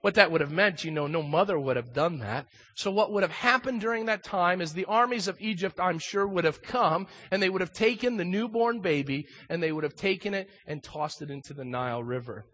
[0.00, 2.46] What that would have meant, you know, no mother would have done that.
[2.76, 6.26] So what would have happened during that time is the armies of Egypt, I'm sure,
[6.26, 9.96] would have come and they would have taken the newborn baby and they would have
[9.96, 12.46] taken it and tossed it into the Nile River.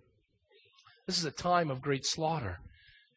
[1.06, 2.60] This is a time of great slaughter.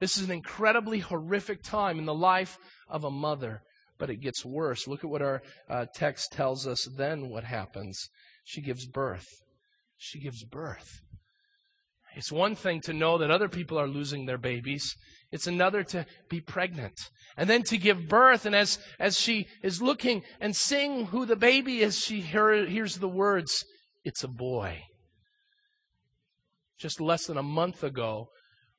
[0.02, 2.58] This is an incredibly horrific time in the life
[2.90, 3.62] of a mother,
[3.98, 4.88] but it gets worse.
[4.88, 8.10] Look at what our uh, text tells us then what happens.
[8.44, 9.26] She gives birth.
[9.98, 11.02] She gives birth.
[12.18, 14.96] It's one thing to know that other people are losing their babies.
[15.32, 16.96] It's another to be pregnant
[17.38, 18.48] and then to give birth.
[18.48, 22.96] And as, as she is looking and seeing who the baby is, she hear, hears
[22.96, 23.64] the words,
[24.04, 24.82] It's a boy.
[26.80, 28.30] Just less than a month ago,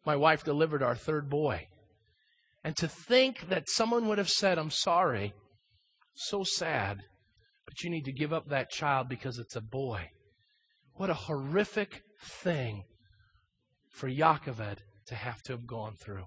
[0.04, 1.68] my wife delivered our third boy.
[2.64, 5.32] And to think that someone would have said, I'm sorry,
[6.12, 6.98] so sad,
[7.64, 10.08] but you need to give up that child because it's a boy.
[10.94, 12.82] What a horrific thing
[13.98, 16.26] for Yocheved to have to have gone through.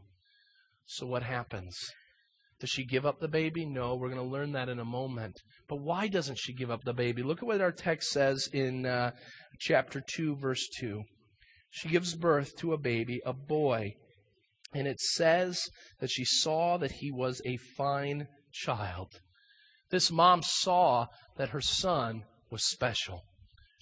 [0.86, 1.78] So what happens?
[2.60, 3.66] Does she give up the baby?
[3.66, 5.36] No, we're going to learn that in a moment.
[5.68, 7.24] But why doesn't she give up the baby?
[7.24, 9.12] Look at what our text says in uh,
[9.58, 11.02] chapter 2, verse 2.
[11.72, 13.96] She gives birth to a baby, a boy.
[14.74, 19.22] And it says that she saw that he was a fine child.
[19.90, 21.08] This mom saw
[21.38, 23.24] that her son was special.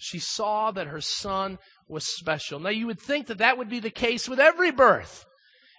[0.02, 2.58] She saw that her son was special.
[2.58, 5.26] Now, you would think that that would be the case with every birth.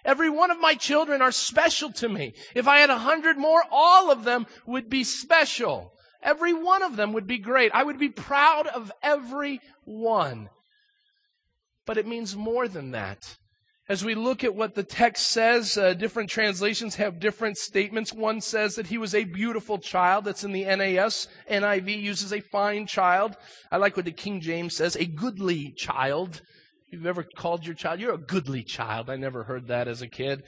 [0.04, 2.34] Every one of my children are special to me.
[2.54, 5.92] If I had a hundred more, all of them would be special.
[6.22, 7.72] Every one of them would be great.
[7.74, 10.50] I would be proud of every one.
[11.84, 13.38] But it means more than that.
[13.92, 18.10] As we look at what the text says, uh, different translations have different statements.
[18.10, 20.24] One says that he was a beautiful child.
[20.24, 21.28] That's in the NAS.
[21.50, 23.36] NIV uses a fine child.
[23.70, 26.40] I like what the King James says, a goodly child.
[26.90, 29.10] You've ever called your child, you're a goodly child.
[29.10, 30.42] I never heard that as a kid.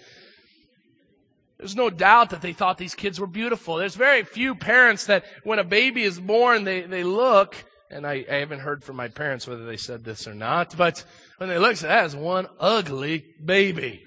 [1.59, 3.77] There's no doubt that they thought these kids were beautiful.
[3.77, 7.63] There's very few parents that when a baby is born, they, they look
[7.95, 11.05] and I, I haven't heard from my parents whether they said this or not, but
[11.39, 14.05] when they look at that as one ugly baby.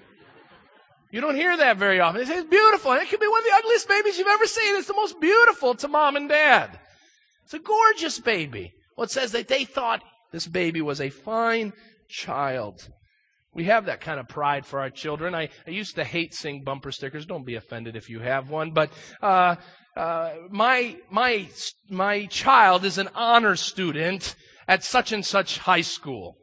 [1.10, 2.20] You don't hear that very often.
[2.20, 2.92] They say it's beautiful.
[2.92, 4.76] And it could be one of the ugliest babies you've ever seen.
[4.76, 6.78] It's the most beautiful to mom and dad.
[7.44, 8.74] It's a gorgeous baby.
[8.94, 11.72] Well, it says that they thought this baby was a fine
[12.10, 12.90] child.
[13.54, 15.34] We have that kind of pride for our children.
[15.34, 17.24] I, I used to hate seeing bumper stickers.
[17.24, 18.72] Don't be offended if you have one.
[18.72, 19.56] But uh,
[19.98, 21.48] uh, my my
[21.90, 24.36] my child is an honor student
[24.68, 26.36] at such and such high school.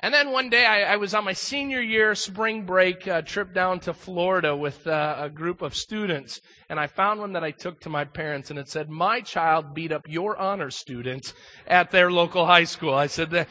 [0.00, 3.52] And then one day I, I was on my senior year spring break uh, trip
[3.54, 7.50] down to Florida with uh, a group of students, and I found one that I
[7.50, 11.34] took to my parents, and it said, "My child beat up your honor student
[11.66, 13.46] at their local high school." I said,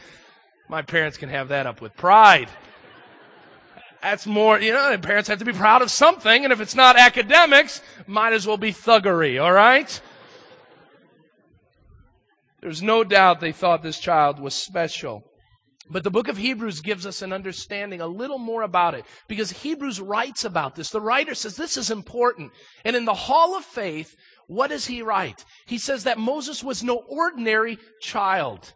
[0.68, 2.48] "My parents can have that up with pride."
[4.02, 6.98] That's more, you know, parents have to be proud of something, and if it's not
[6.98, 10.00] academics, might as well be thuggery, all right?
[12.60, 15.22] There's no doubt they thought this child was special.
[15.88, 19.50] But the book of Hebrews gives us an understanding a little more about it because
[19.50, 20.90] Hebrews writes about this.
[20.90, 22.52] The writer says this is important.
[22.84, 25.44] And in the hall of faith, what does he write?
[25.66, 28.72] He says that Moses was no ordinary child.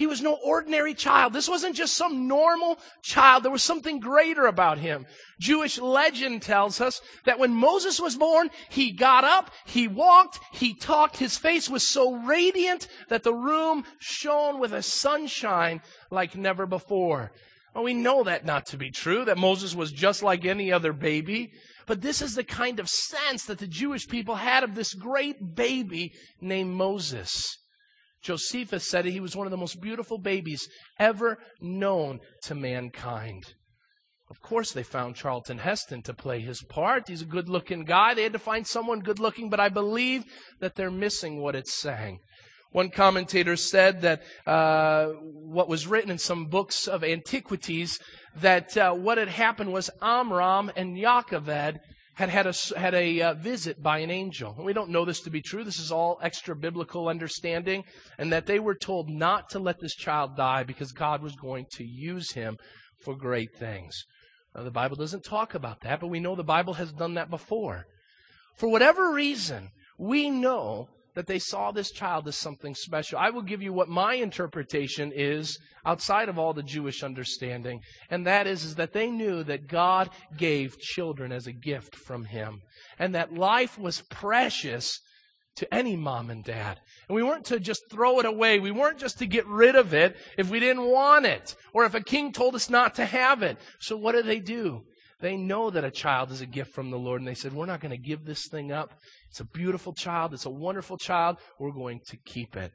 [0.00, 1.34] He was no ordinary child.
[1.34, 3.42] This wasn't just some normal child.
[3.42, 5.04] There was something greater about him.
[5.38, 10.72] Jewish legend tells us that when Moses was born, he got up, he walked, he
[10.72, 11.18] talked.
[11.18, 17.30] His face was so radiant that the room shone with a sunshine like never before.
[17.74, 20.94] Well, we know that not to be true, that Moses was just like any other
[20.94, 21.52] baby.
[21.86, 25.54] But this is the kind of sense that the Jewish people had of this great
[25.54, 27.58] baby named Moses.
[28.22, 33.54] Josephus said he was one of the most beautiful babies ever known to mankind.
[34.30, 37.08] Of course, they found Charlton Heston to play his part.
[37.08, 38.14] He's a good looking guy.
[38.14, 40.24] They had to find someone good looking, but I believe
[40.60, 42.20] that they're missing what it's saying.
[42.70, 47.98] One commentator said that uh, what was written in some books of antiquities
[48.36, 51.80] that uh, what had happened was Amram and Yocheved
[52.20, 54.54] had had a, had a uh, visit by an angel.
[54.58, 55.64] We don't know this to be true.
[55.64, 57.82] This is all extra biblical understanding.
[58.18, 61.64] And that they were told not to let this child die because God was going
[61.76, 62.58] to use him
[63.02, 64.04] for great things.
[64.54, 67.30] Now, the Bible doesn't talk about that, but we know the Bible has done that
[67.30, 67.86] before.
[68.58, 70.88] For whatever reason, we know
[71.20, 73.18] that they saw this child as something special.
[73.18, 78.26] I will give you what my interpretation is outside of all the Jewish understanding, and
[78.26, 82.62] that is, is that they knew that God gave children as a gift from Him,
[82.98, 84.98] and that life was precious
[85.56, 86.80] to any mom and dad.
[87.06, 88.58] And we weren't to just throw it away.
[88.58, 91.92] We weren't just to get rid of it if we didn't want it, or if
[91.92, 93.58] a king told us not to have it.
[93.78, 94.84] So what do they do?
[95.20, 97.66] They know that a child is a gift from the Lord, and they said, We're
[97.66, 98.94] not going to give this thing up.
[99.28, 100.34] It's a beautiful child.
[100.34, 101.36] It's a wonderful child.
[101.58, 102.72] We're going to keep it.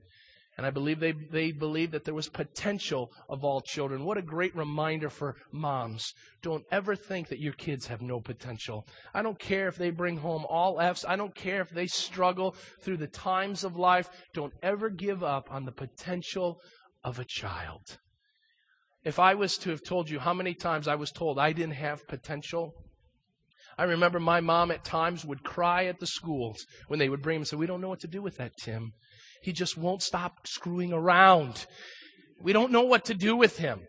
[0.57, 4.05] And I believe they, they believed that there was potential of all children.
[4.05, 6.13] What a great reminder for moms.
[6.41, 8.87] Don't ever think that your kids have no potential.
[9.13, 11.03] I don't care if they bring home all F's.
[11.05, 14.09] I don't care if they struggle through the times of life.
[14.33, 16.61] Don't ever give up on the potential
[17.03, 17.97] of a child.
[19.05, 21.75] If I was to have told you how many times I was told I didn't
[21.75, 22.73] have potential,
[23.77, 27.35] I remember my mom at times would cry at the schools when they would bring
[27.35, 28.93] him and say, We don't know what to do with that, Tim.
[29.43, 31.67] He just won't stop screwing around.
[32.41, 33.81] We don't know what to do with him.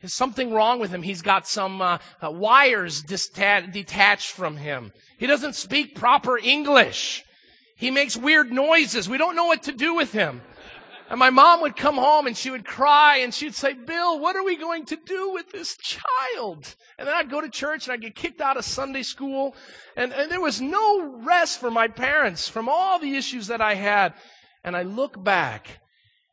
[0.00, 1.02] There's something wrong with him.
[1.02, 4.92] He's got some uh, uh, wires detached from him.
[5.18, 7.22] He doesn't speak proper English.
[7.76, 9.08] He makes weird noises.
[9.08, 10.40] We don't know what to do with him.
[11.10, 14.36] And my mom would come home and she would cry and she'd say, Bill, what
[14.36, 16.76] are we going to do with this child?
[16.98, 19.56] And then I'd go to church and I'd get kicked out of Sunday school.
[19.96, 23.74] And, and there was no rest for my parents from all the issues that I
[23.74, 24.14] had.
[24.62, 25.80] And I look back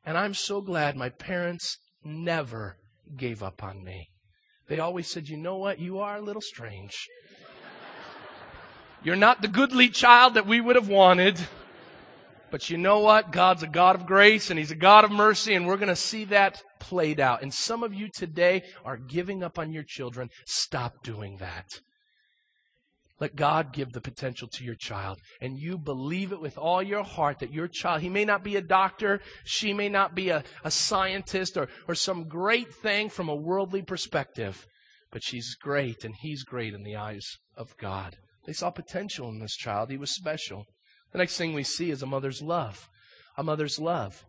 [0.06, 2.78] and I'm so glad my parents never
[3.18, 4.12] gave up on me.
[4.70, 5.80] They always said, you know what?
[5.80, 7.08] You are a little strange.
[9.04, 11.48] You're not the goodly child that we would have wanted.
[12.50, 13.32] But you know what?
[13.32, 15.96] God's a God of grace and He's a God of mercy, and we're going to
[15.96, 17.42] see that played out.
[17.42, 20.30] And some of you today are giving up on your children.
[20.46, 21.66] Stop doing that.
[23.20, 25.20] Let God give the potential to your child.
[25.42, 28.56] And you believe it with all your heart that your child, he may not be
[28.56, 33.28] a doctor, she may not be a, a scientist or, or some great thing from
[33.28, 34.68] a worldly perspective,
[35.12, 38.18] but she's great and he's great in the eyes of God.
[38.46, 39.90] They saw potential in this child.
[39.90, 40.66] He was special.
[41.18, 42.88] The next thing we see is a mother's love.
[43.38, 44.24] A mother's love.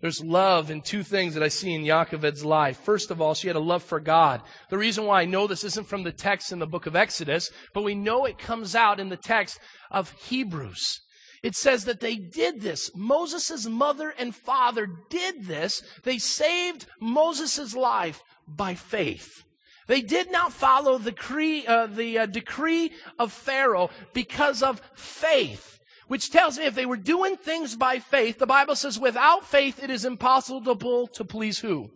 [0.00, 2.78] There's love in two things that I see in Yocheved's life.
[2.78, 4.42] First of all, she had a love for God.
[4.70, 7.50] The reason why I know this isn't from the text in the book of Exodus,
[7.72, 9.58] but we know it comes out in the text
[9.90, 11.00] of Hebrews.
[11.42, 12.92] It says that they did this.
[12.94, 15.82] Moses' mother and father did this.
[16.04, 19.43] They saved Moses' life by faith.
[19.86, 25.78] They did not follow the, decree, uh, the uh, decree of Pharaoh because of faith,
[26.08, 29.82] which tells me if they were doing things by faith, the Bible says without faith
[29.82, 31.90] it is impossible to please who?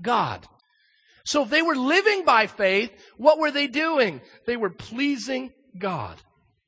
[0.00, 0.46] God.
[1.24, 4.20] So if they were living by faith, what were they doing?
[4.46, 6.16] They were pleasing God.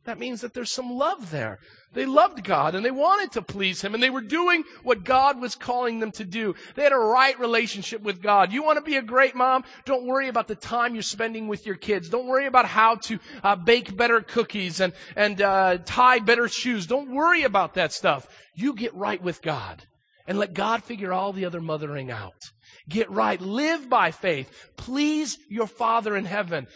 [0.05, 1.59] That means that there's some love there.
[1.97, 5.41] They loved God and they wanted to please Him and they were doing what God
[5.41, 6.55] was calling them to do.
[6.75, 8.53] They had a right relationship with God.
[8.53, 9.65] You want to be a great mom?
[9.87, 12.11] Don't worry about the time you're spending with your kids.
[12.11, 16.87] Don't worry about how to uh, bake better cookies and, and uh, tie better shoes.
[16.87, 18.29] Don't worry about that stuff.
[18.55, 19.83] You get right with God
[20.27, 22.43] and let God figure all the other mothering out.
[22.91, 23.41] Get right.
[23.41, 24.53] Live by faith.
[24.77, 26.67] Please your Father in heaven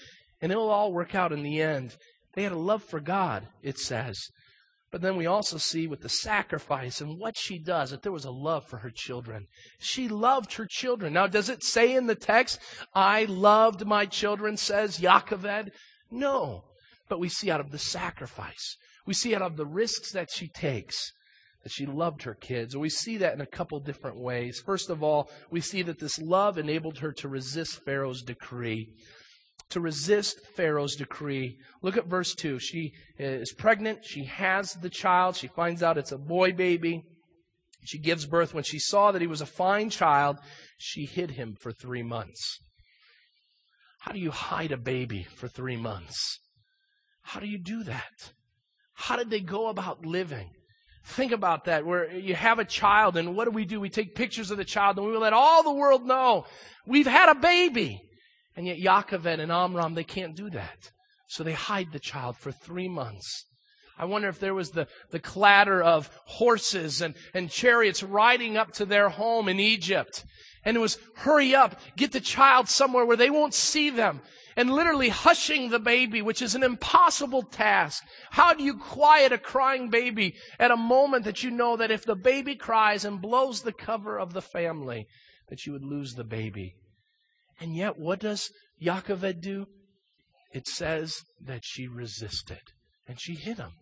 [0.41, 1.95] and it'll all work out in the end.
[2.33, 4.31] They had a love for God, it says.
[4.91, 8.25] But then we also see with the sacrifice and what she does that there was
[8.25, 9.47] a love for her children.
[9.79, 11.13] She loved her children.
[11.13, 12.59] Now, does it say in the text,
[12.93, 15.71] I loved my children, says Yocheved?
[16.11, 16.65] No.
[17.09, 18.77] But we see out of the sacrifice,
[19.07, 21.13] we see out of the risks that she takes
[21.63, 22.75] that she loved her kids.
[22.75, 24.63] And We see that in a couple different ways.
[24.65, 28.89] First of all, we see that this love enabled her to resist Pharaoh's decree
[29.71, 31.59] to resist Pharaoh's decree.
[31.83, 32.59] Look at verse 2.
[32.59, 34.05] She is pregnant.
[34.05, 35.37] She has the child.
[35.37, 37.03] She finds out it's a boy baby.
[37.85, 38.53] She gives birth.
[38.53, 40.39] When she saw that he was a fine child,
[40.77, 42.59] she hid him for three months.
[44.01, 46.39] How do you hide a baby for three months?
[47.23, 48.33] How do you do that?
[48.95, 50.51] How did they go about living?
[51.05, 53.81] Think about that, where you have a child, and what do we do?
[53.81, 56.45] We take pictures of the child, and we let all the world know
[56.87, 58.03] we've had a baby.
[58.57, 60.91] And yet Yocheved and Amram, they can't do that.
[61.29, 63.47] So they hide the child for three months.
[63.97, 68.73] I wonder if there was the, the clatter of horses and, and chariots riding up
[68.73, 70.25] to their home in Egypt.
[70.65, 74.23] And it was, hurry up, get the child somewhere where they won't see them.
[74.57, 78.03] And literally hushing the baby, which is an impossible task.
[78.31, 82.05] How do you quiet a crying baby at a moment that you know that if
[82.05, 85.07] the baby cries and blows the cover of the family,
[85.49, 86.75] that you would lose the baby?
[87.61, 88.51] And yet, what does
[88.83, 89.67] Yocheved do?
[90.53, 92.61] It says that she resisted
[93.07, 93.73] and she hit him.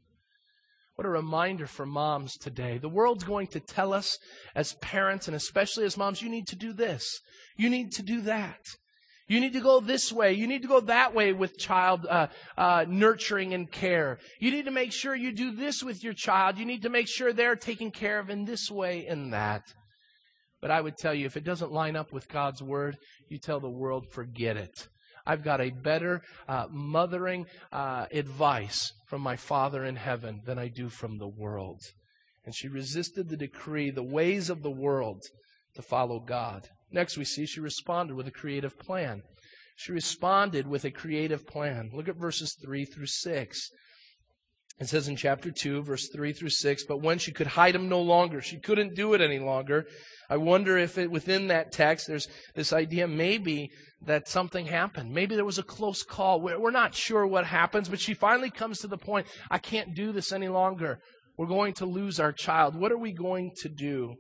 [0.97, 2.79] What a reminder for moms today.
[2.79, 4.19] The world's going to tell us
[4.55, 7.21] as parents and especially as moms, you need to do this.
[7.57, 8.59] You need to do that.
[9.29, 10.33] You need to go this way.
[10.33, 14.19] You need to go that way with child uh, uh, nurturing and care.
[14.41, 16.59] You need to make sure you do this with your child.
[16.59, 19.63] You need to make sure they're taken care of in this way and that.
[20.61, 22.97] But I would tell you, if it doesn't line up with God's word,
[23.29, 24.89] you tell the world, forget it.
[25.27, 30.69] I've got a better uh, mothering uh, advice from my Father in heaven than I
[30.69, 31.81] do from the world.
[32.45, 35.23] And she resisted the decree, the ways of the world,
[35.75, 36.69] to follow God.
[36.91, 39.23] Next, we see she responded with a creative plan.
[39.77, 41.91] She responded with a creative plan.
[41.93, 43.71] Look at verses 3 through 6.
[44.81, 47.89] It says in chapter 2, verse 3 through 6, but when she could hide him
[47.89, 49.87] no longer, she couldn't do it any longer,
[50.31, 53.71] I wonder if it, within that text there's this idea maybe
[54.03, 55.11] that something happened.
[55.11, 56.41] Maybe there was a close call.
[56.41, 59.95] We're, we're not sure what happens, but she finally comes to the point I can't
[59.95, 61.01] do this any longer.
[61.37, 62.77] We're going to lose our child.
[62.77, 64.17] What are we going to do?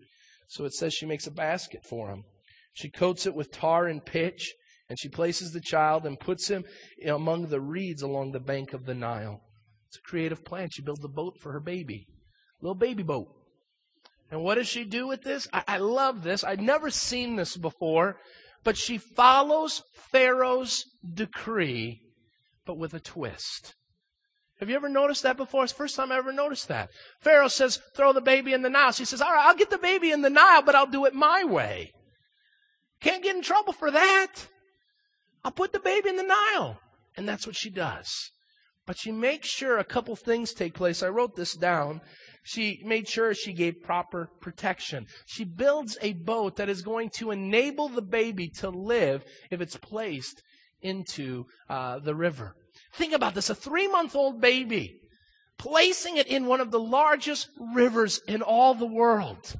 [0.48, 2.24] So it says she makes a basket for him.
[2.72, 4.54] She coats it with tar and pitch,
[4.88, 6.64] and she places the child and puts him
[7.06, 9.42] among the reeds along the bank of the Nile.
[9.88, 10.68] It's a creative plan.
[10.70, 12.06] She builds a boat for her baby,
[12.60, 13.28] little baby boat.
[14.30, 15.48] And what does she do with this?
[15.52, 16.44] I, I love this.
[16.44, 18.16] I'd never seen this before,
[18.64, 19.82] but she follows
[20.12, 20.84] Pharaoh's
[21.14, 22.02] decree,
[22.66, 23.74] but with a twist.
[24.60, 25.64] Have you ever noticed that before?
[25.64, 26.90] It's the first time I ever noticed that.
[27.20, 28.92] Pharaoh says, throw the baby in the Nile.
[28.92, 31.14] She says, all right, I'll get the baby in the Nile, but I'll do it
[31.14, 31.92] my way.
[33.00, 34.48] Can't get in trouble for that.
[35.44, 36.80] I'll put the baby in the Nile.
[37.16, 38.32] And that's what she does.
[38.88, 41.02] But she makes sure a couple things take place.
[41.02, 42.00] I wrote this down.
[42.42, 45.06] She made sure she gave proper protection.
[45.26, 49.76] She builds a boat that is going to enable the baby to live if it's
[49.76, 50.42] placed
[50.80, 52.56] into uh, the river.
[52.94, 54.98] Think about this a three month old baby,
[55.58, 59.56] placing it in one of the largest rivers in all the world.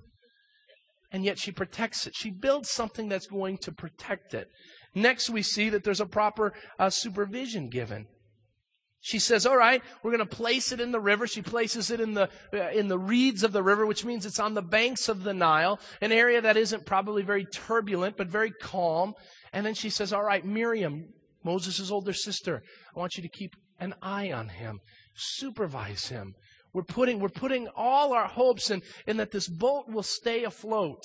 [1.12, 2.14] And yet she protects it.
[2.16, 4.49] She builds something that's going to protect it.
[4.95, 8.07] Next, we see that there's a proper uh, supervision given.
[9.01, 12.01] She says, "All right, we're going to place it in the river." She places it
[12.01, 15.09] in the uh, in the reeds of the river, which means it's on the banks
[15.09, 19.14] of the Nile, an area that isn't probably very turbulent but very calm.
[19.53, 21.09] And then she says, "All right, Miriam,
[21.44, 22.62] Moses' older sister,
[22.94, 24.80] I want you to keep an eye on him,
[25.14, 26.34] supervise him.
[26.74, 31.03] We're putting, we're putting all our hopes in, in that this boat will stay afloat.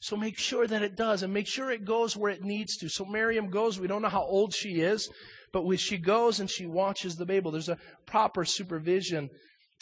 [0.00, 2.88] So make sure that it does and make sure it goes where it needs to.
[2.88, 3.80] So Miriam goes.
[3.80, 5.08] We don't know how old she is,
[5.56, 9.30] but when she goes and she watches the baby, there's a proper supervision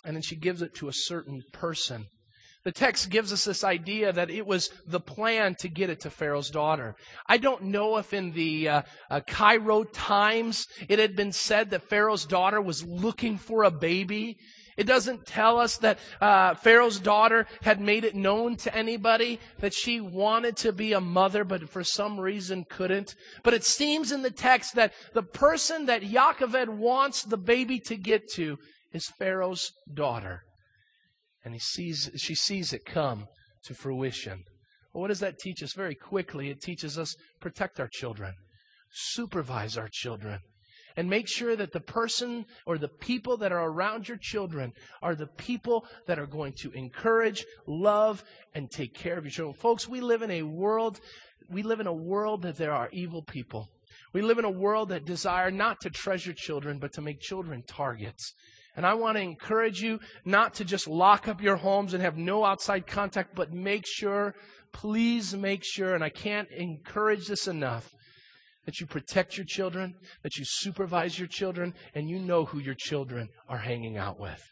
[0.05, 2.07] and then she gives it to a certain person.
[2.65, 6.11] The text gives us this idea that it was the plan to get it to
[6.11, 6.95] Pharaoh's daughter.
[7.29, 11.89] I don't know if in the uh, uh, Cairo Times it had been said that
[11.89, 14.37] Pharaoh's daughter was looking for a baby.
[14.77, 19.75] It doesn't tell us that uh, Pharaoh's daughter had made it known to anybody that
[19.75, 23.15] she wanted to be a mother, but for some reason couldn't.
[23.43, 27.97] But it seems in the text that the person that Yocheved wants the baby to
[27.97, 28.59] get to
[28.93, 30.43] is Pharaoh's daughter
[31.45, 33.27] and he sees, she sees it come
[33.65, 34.43] to fruition.
[34.93, 35.75] Well, what does that teach us?
[35.75, 38.35] Very quickly, it teaches us protect our children,
[38.91, 40.41] supervise our children,
[40.97, 44.73] and make sure that the person or the people that are around your children
[45.03, 48.25] are the people that are going to encourage, love,
[48.55, 49.55] and take care of your children.
[49.55, 51.01] Folks, we live in a world,
[51.49, 53.69] we live in a world that there are evil people.
[54.13, 57.65] We live in a world that desire not to treasure children, but to make children
[57.67, 58.33] targets.
[58.77, 62.17] And I want to encourage you not to just lock up your homes and have
[62.17, 64.35] no outside contact, but make sure,
[64.73, 67.91] please make sure, and I can't encourage this enough,
[68.65, 72.75] that you protect your children, that you supervise your children, and you know who your
[72.75, 74.43] children are hanging out with.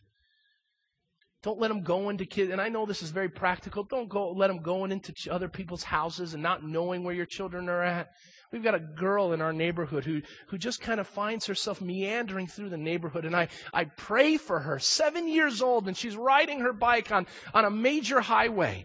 [1.42, 3.82] Don't let them go into kids, and I know this is very practical.
[3.82, 7.68] Don't go let them go into other people's houses and not knowing where your children
[7.68, 8.10] are at.
[8.52, 12.46] We've got a girl in our neighborhood who, who just kind of finds herself meandering
[12.46, 13.24] through the neighborhood.
[13.24, 17.26] And I, I pray for her, seven years old, and she's riding her bike on,
[17.54, 18.84] on a major highway.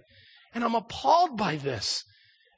[0.54, 2.04] And I'm appalled by this.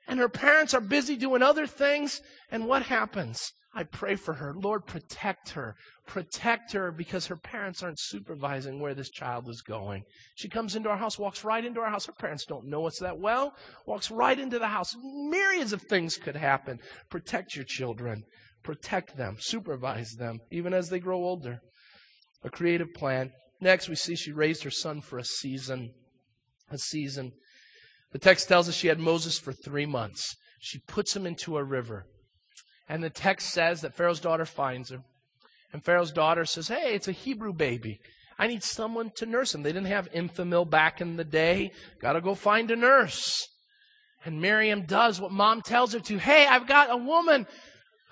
[0.10, 2.22] And her parents are busy doing other things.
[2.51, 3.53] And what happens?
[3.76, 4.55] I pray for her.
[4.55, 5.76] Lord, protect her.
[6.07, 10.03] Protect her because her parents aren't supervising where this child is going.
[10.34, 12.07] She comes into our house, walks right into our house.
[12.07, 13.53] Her parents don't know us that well.
[13.86, 14.95] Walks right into the house.
[14.99, 16.80] Myriads of things could happen.
[17.12, 18.24] Protect your children.
[18.64, 19.38] Protect them.
[19.39, 21.62] Supervise them, even as they grow older.
[22.43, 23.32] A creative plan.
[23.62, 25.91] Next, we see she raised her son for a season.
[26.72, 27.34] A season.
[28.12, 30.36] The text tells us she had Moses for three months.
[30.60, 32.05] She puts him into a river.
[32.88, 35.03] And the text says that Pharaoh's daughter finds him.
[35.72, 37.99] And Pharaoh's daughter says, Hey, it's a Hebrew baby.
[38.39, 39.64] I need someone to nurse him.
[39.64, 41.72] They didn't have Enfamil back in the day.
[42.01, 43.47] Gotta go find a nurse.
[44.26, 46.18] And Miriam does what mom tells her to.
[46.18, 47.47] Hey, I've got a woman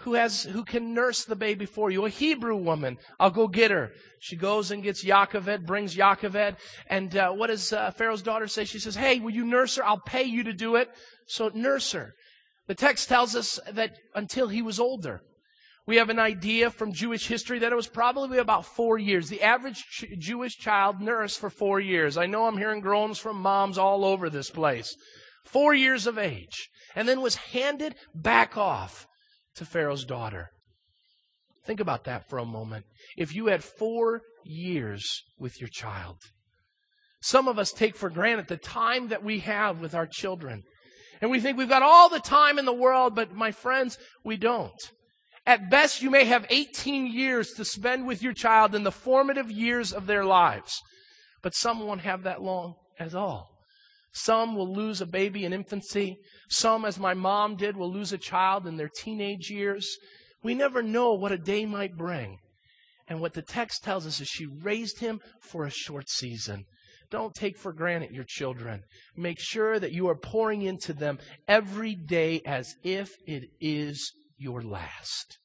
[0.02, 2.98] who has, who can nurse the baby for you, a Hebrew woman.
[3.20, 3.92] I'll go get her.
[4.20, 6.58] She goes and gets Yocheved, brings Yocheved.
[6.88, 8.66] And uh, what does uh, Pharaoh's daughter say?
[8.66, 9.86] She says, Hey, will you nurse her?
[9.86, 10.90] I'll pay you to do it.
[11.28, 12.14] So nurse her.
[12.68, 15.22] The text tells us that until he was older.
[15.88, 19.30] We have an idea from Jewish history that it was probably about four years.
[19.30, 19.86] The average
[20.20, 22.18] Jewish child nursed for four years.
[22.18, 24.96] I know I'm hearing groans from moms all over this place.
[25.46, 26.70] Four years of age.
[26.94, 29.08] And then was handed back off
[29.58, 30.50] to Pharaoh's daughter.
[31.66, 32.86] Think about that for a moment.
[33.18, 36.18] If you had four years with your child,
[37.22, 40.64] some of us take for granted the time that we have with our children.
[41.20, 44.38] And we think we've got all the time in the world, but my friends, we
[44.38, 44.72] don't.
[45.46, 49.50] At best, you may have 18 years to spend with your child in the formative
[49.50, 50.80] years of their lives,
[51.42, 53.57] but some won't have that long at all.
[54.18, 56.18] Some will lose a baby in infancy.
[56.50, 59.98] Some, as my mom did, will lose a child in their teenage years.
[60.42, 62.40] We never know what a day might bring.
[63.08, 66.66] And what the text tells us is she raised him for a short season.
[67.12, 68.82] Don't take for granted your children.
[69.16, 74.64] Make sure that you are pouring into them every day as if it is your
[74.64, 75.38] last.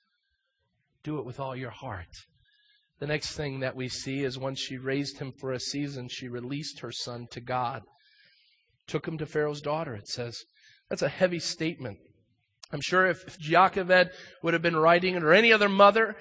[1.05, 2.09] Do it with all your heart.
[3.01, 6.29] The next thing that we see is when she raised him for a season, she
[6.29, 7.83] released her son to God.
[8.87, 10.45] Took him to Pharaoh's daughter, it says.
[10.89, 11.99] That's a heavy statement.
[12.73, 14.11] I'm sure if, if Jochebed
[14.43, 16.17] would have been writing it or any other mother,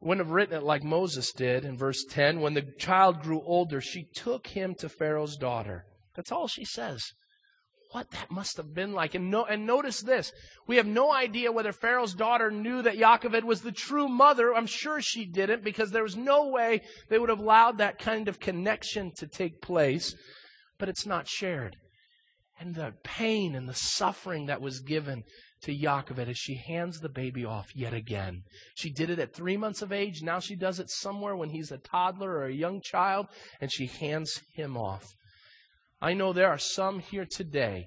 [0.00, 2.40] wouldn't have written it like Moses did in verse 10.
[2.40, 5.86] When the child grew older, she took him to Pharaoh's daughter.
[6.14, 7.02] That's all she says.
[7.92, 9.14] What that must have been like.
[9.14, 10.30] And, no, and notice this.
[10.66, 14.54] We have no idea whether Pharaoh's daughter knew that Jochebed was the true mother.
[14.54, 18.28] I'm sure she didn't because there was no way they would have allowed that kind
[18.28, 20.14] of connection to take place.
[20.78, 21.76] But it's not shared.
[22.60, 25.22] And the pain and the suffering that was given
[25.62, 28.42] to Jochebed as she hands the baby off yet again.
[28.74, 30.22] She did it at three months of age.
[30.22, 33.26] Now she does it somewhere when he's a toddler or a young child,
[33.60, 35.04] and she hands him off.
[36.00, 37.86] I know there are some here today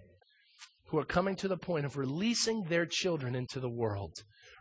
[0.87, 4.13] who are coming to the point of releasing their children into the world,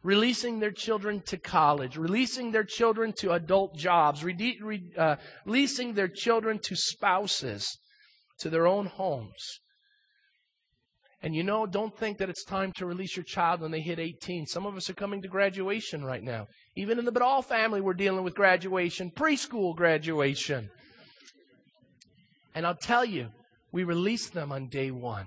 [0.05, 5.95] releasing their children to college, releasing their children to adult jobs, re- re- uh, releasing
[5.95, 7.77] their children to spouses,
[8.39, 9.61] to their own homes.
[11.23, 13.99] And you know, don't think that it's time to release your child when they hit
[13.99, 14.47] 18.
[14.47, 16.47] Some of us are coming to graduation right now.
[16.77, 20.71] Even in the Badal family, we're dealing with graduation, preschool graduation.
[22.55, 23.29] And I'll tell you,
[23.71, 25.27] we release them on day one.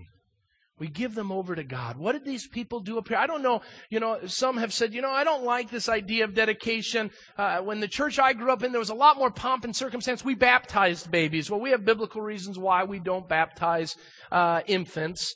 [0.80, 1.98] We give them over to God.
[1.98, 3.18] What did these people do up here?
[3.18, 3.62] I don't know.
[3.90, 7.12] You know, some have said, you know, I don't like this idea of dedication.
[7.38, 9.76] Uh, when the church I grew up in, there was a lot more pomp and
[9.76, 10.26] circumstance.
[10.26, 11.52] We baptized babies.
[11.52, 13.96] Well, we have biblical reasons why we don't baptize
[14.32, 15.36] uh, infants.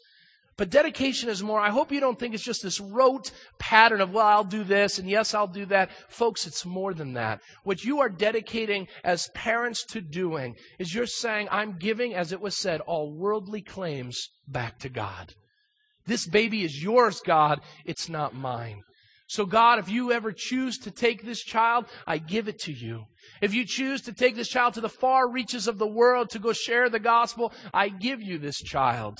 [0.57, 4.11] But dedication is more, I hope you don't think it's just this rote pattern of,
[4.11, 5.91] well, I'll do this and yes, I'll do that.
[6.09, 7.41] Folks, it's more than that.
[7.63, 12.41] What you are dedicating as parents to doing is you're saying, I'm giving, as it
[12.41, 15.33] was said, all worldly claims back to God.
[16.07, 17.59] This baby is yours, God.
[17.85, 18.81] It's not mine.
[19.29, 23.03] So, God, if you ever choose to take this child, I give it to you.
[23.41, 26.39] If you choose to take this child to the far reaches of the world to
[26.39, 29.19] go share the gospel, I give you this child.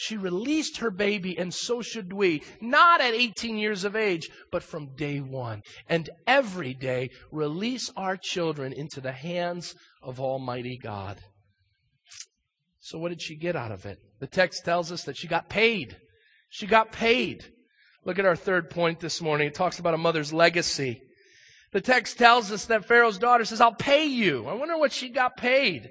[0.00, 2.44] She released her baby, and so should we.
[2.60, 5.62] Not at 18 years of age, but from day one.
[5.88, 11.18] And every day, release our children into the hands of Almighty God.
[12.78, 13.98] So, what did she get out of it?
[14.20, 15.96] The text tells us that she got paid.
[16.48, 17.46] She got paid.
[18.04, 19.48] Look at our third point this morning.
[19.48, 21.02] It talks about a mother's legacy.
[21.72, 24.46] The text tells us that Pharaoh's daughter says, I'll pay you.
[24.46, 25.90] I wonder what she got paid.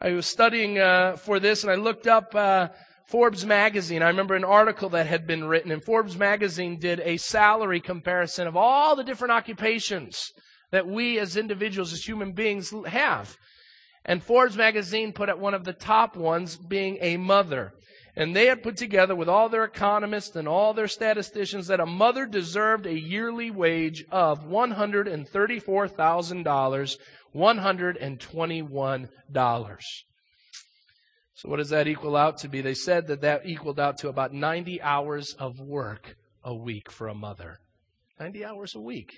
[0.00, 2.68] I was studying uh, for this and I looked up uh,
[3.06, 4.02] Forbes magazine.
[4.02, 8.46] I remember an article that had been written, and Forbes magazine did a salary comparison
[8.46, 10.32] of all the different occupations
[10.72, 13.36] that we as individuals, as human beings, have.
[14.04, 17.72] And Forbes magazine put at one of the top ones being a mother.
[18.16, 21.86] And they had put together with all their economists and all their statisticians that a
[21.86, 26.96] mother deserved a yearly wage of $134,000,
[27.34, 29.08] $121.
[31.34, 32.62] So what does that equal out to be?
[32.62, 37.08] They said that that equaled out to about 90 hours of work a week for
[37.08, 37.58] a mother.
[38.18, 39.12] 90 hours a week.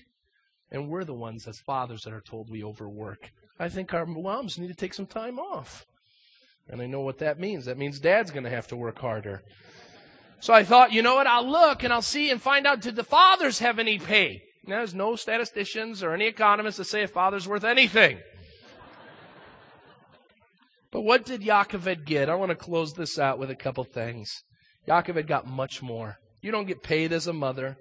[0.72, 3.30] And we're the ones as fathers that are told we overwork.
[3.60, 5.86] I think our moms need to take some time off.
[6.68, 7.64] And I know what that means.
[7.64, 9.42] That means dad's going to have to work harder.
[10.40, 11.26] So I thought, you know what?
[11.26, 14.42] I'll look and I'll see and find out did the fathers have any pay?
[14.66, 18.18] Now, there's no statisticians or any economists that say a father's worth anything.
[20.90, 22.30] But what did Yocheved get?
[22.30, 24.42] I want to close this out with a couple things.
[24.86, 26.16] Yocheved got much more.
[26.40, 27.76] You don't get paid as a mother.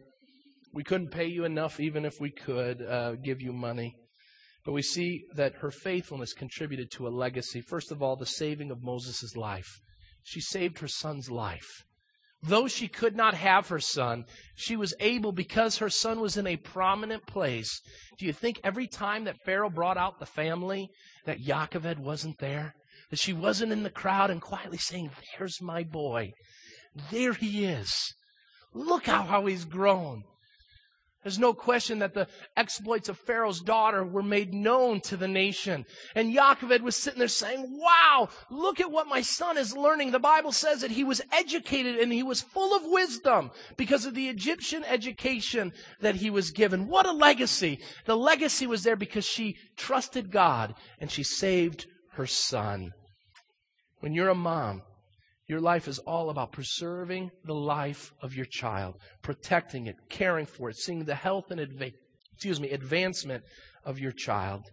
[0.74, 3.96] We couldn't pay you enough, even if we could uh, give you money.
[4.68, 7.62] But we see that her faithfulness contributed to a legacy.
[7.62, 9.80] First of all, the saving of Moses' life.
[10.24, 11.86] She saved her son's life.
[12.44, 16.46] Though she could not have her son, she was able, because her son was in
[16.46, 17.80] a prominent place.
[18.20, 20.90] Do you think every time that Pharaoh brought out the family,
[21.24, 22.74] that Yocheved wasn't there?
[23.10, 26.34] That she wasn't in the crowd and quietly saying, There's my boy.
[27.10, 28.14] There he is.
[28.74, 30.24] Look how, how he's grown.
[31.24, 35.86] There's no question that the exploits of Pharaoh's daughter were made known to the nation.
[36.16, 40.12] And Yocheved was sitting there saying, Wow, look at what my son is learning.
[40.12, 44.14] The Bible says that he was educated and he was full of wisdom because of
[44.14, 46.88] the Egyptian education that he was given.
[46.88, 47.80] What a legacy.
[48.06, 52.92] The legacy was there because she trusted God and she saved her son.
[54.00, 54.84] When you're a mom,
[55.48, 60.70] your life is all about preserving the life of your child, protecting it, caring for
[60.70, 61.94] it, seeing the health and adva-
[62.34, 63.44] excuse me, advancement
[63.86, 64.64] of your child.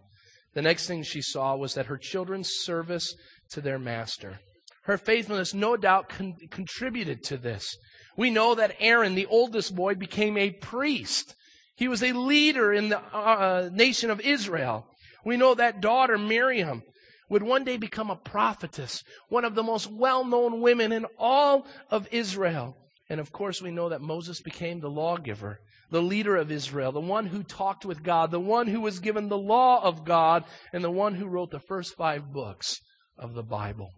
[0.53, 3.15] The next thing she saw was that her children's service
[3.51, 4.39] to their master.
[4.83, 7.77] Her faithfulness, no doubt, con- contributed to this.
[8.17, 11.35] We know that Aaron, the oldest boy, became a priest.
[11.75, 14.85] He was a leader in the uh, nation of Israel.
[15.25, 16.83] We know that daughter, Miriam,
[17.29, 21.67] would one day become a prophetess, one of the most well known women in all
[21.89, 22.77] of Israel.
[23.09, 25.59] And of course, we know that Moses became the lawgiver,
[25.91, 29.27] the leader of Israel, the one who talked with God, the one who was given
[29.27, 32.79] the law of God, and the one who wrote the first five books
[33.17, 33.91] of the Bible.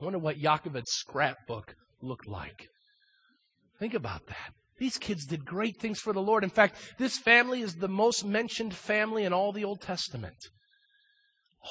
[0.00, 2.68] I wonder what Yocheved's scrapbook looked like.
[3.78, 4.52] Think about that.
[4.78, 6.42] These kids did great things for the Lord.
[6.42, 10.36] In fact, this family is the most mentioned family in all the Old Testament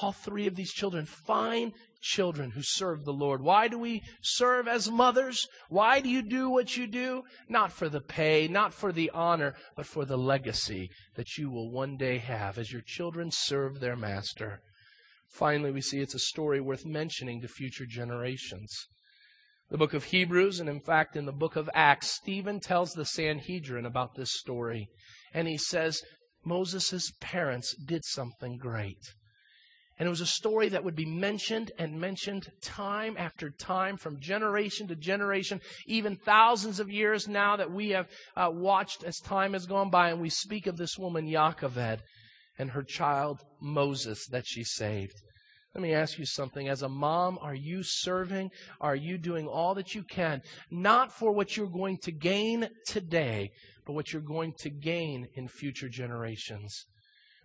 [0.02, 1.72] all three of these children, fine
[2.02, 3.42] children who serve the Lord.
[3.42, 5.48] Why do we serve as mothers?
[5.70, 7.24] Why do you do what you do?
[7.48, 11.72] Not for the pay, not for the honor, but for the legacy that you will
[11.72, 14.62] one day have as your children serve their master.
[15.30, 18.88] Finally, we see it's a story worth mentioning to future generations.
[19.70, 23.06] the book of Hebrews, and in fact, in the book of Acts, Stephen tells the
[23.06, 24.88] Sanhedrin about this story.
[25.34, 26.04] And he says,
[26.46, 29.00] Moses' parents did something great.
[30.00, 34.20] And it was a story that would be mentioned and mentioned time after time from
[34.20, 39.54] generation to generation, even thousands of years now that we have uh, watched as time
[39.54, 40.10] has gone by.
[40.10, 42.00] And we speak of this woman, Yocheved,
[42.58, 45.22] and her child, Moses, that she saved.
[45.76, 46.68] Let me ask you something.
[46.68, 48.52] As a mom, are you serving?
[48.80, 50.42] Are you doing all that you can?
[50.70, 53.50] Not for what you're going to gain today,
[53.86, 56.86] but what you're going to gain in future generations.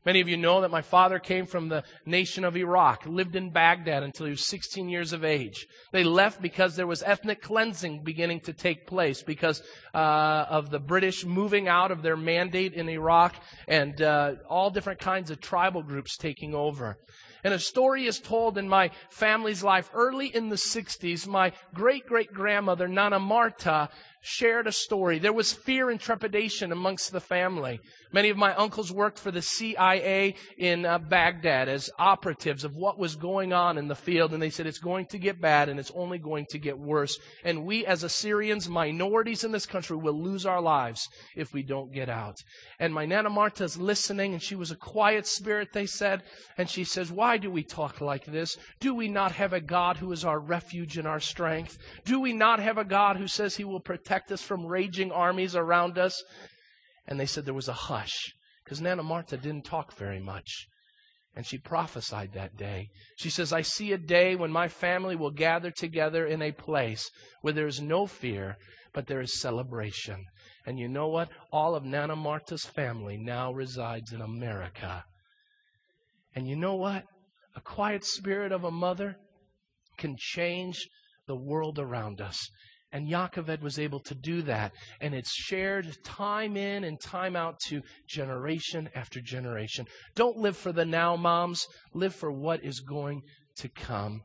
[0.09, 3.51] Many of you know that my father came from the nation of Iraq, lived in
[3.51, 5.67] Baghdad until he was 16 years of age.
[5.93, 9.61] They left because there was ethnic cleansing beginning to take place because
[9.93, 13.37] uh, of the British moving out of their mandate in Iraq
[13.67, 16.97] and uh, all different kinds of tribal groups taking over.
[17.45, 19.91] And a story is told in my family's life.
[19.95, 23.91] Early in the 60s, my great great grandmother, Nana Marta,
[24.29, 25.19] shared a story.
[25.19, 27.81] There was fear and trepidation amongst the family.
[28.13, 32.99] Many of my uncles worked for the CIA in uh, Baghdad as operatives of what
[32.99, 35.81] was going on in the field, and they said it's going to get bad and
[35.81, 37.19] it's only going to get worse.
[37.43, 41.93] And we, as Assyrians, minorities in this country, will lose our lives if we don't
[41.93, 42.37] get out.
[42.79, 46.23] And my Nana Marta's listening, and she was a quiet spirit, they said,
[46.59, 48.59] and she says, Why do we talk like this?
[48.79, 51.79] Do we not have a God who is our refuge and our strength?
[52.05, 55.55] Do we not have a God who says he will protect us from raging armies
[55.57, 56.23] around us?
[57.07, 58.33] And they said there was a hush
[58.65, 60.67] because Nana Marta didn't talk very much.
[61.35, 62.89] And she prophesied that day.
[63.17, 67.09] She says, I see a day when my family will gather together in a place
[67.43, 68.57] where there is no fear,
[68.93, 70.25] but there is celebration.
[70.67, 71.31] And you know what?
[71.53, 75.05] All of Nana Marta's family now resides in America.
[76.35, 77.05] And you know what?
[77.57, 79.17] A quiet spirit of a mother
[79.97, 80.89] can change
[81.27, 82.49] the world around us.
[82.93, 84.73] And Yocheved was able to do that.
[85.01, 89.87] And it's shared time in and time out to generation after generation.
[90.15, 91.67] Don't live for the now, moms.
[91.93, 93.23] Live for what is going
[93.57, 94.23] to come.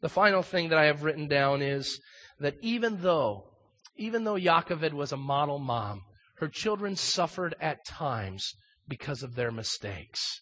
[0.00, 2.00] The final thing that I have written down is
[2.38, 3.50] that even though,
[3.96, 6.02] even though Yocheved was a model mom,
[6.36, 8.54] her children suffered at times
[8.86, 10.40] because of their mistakes.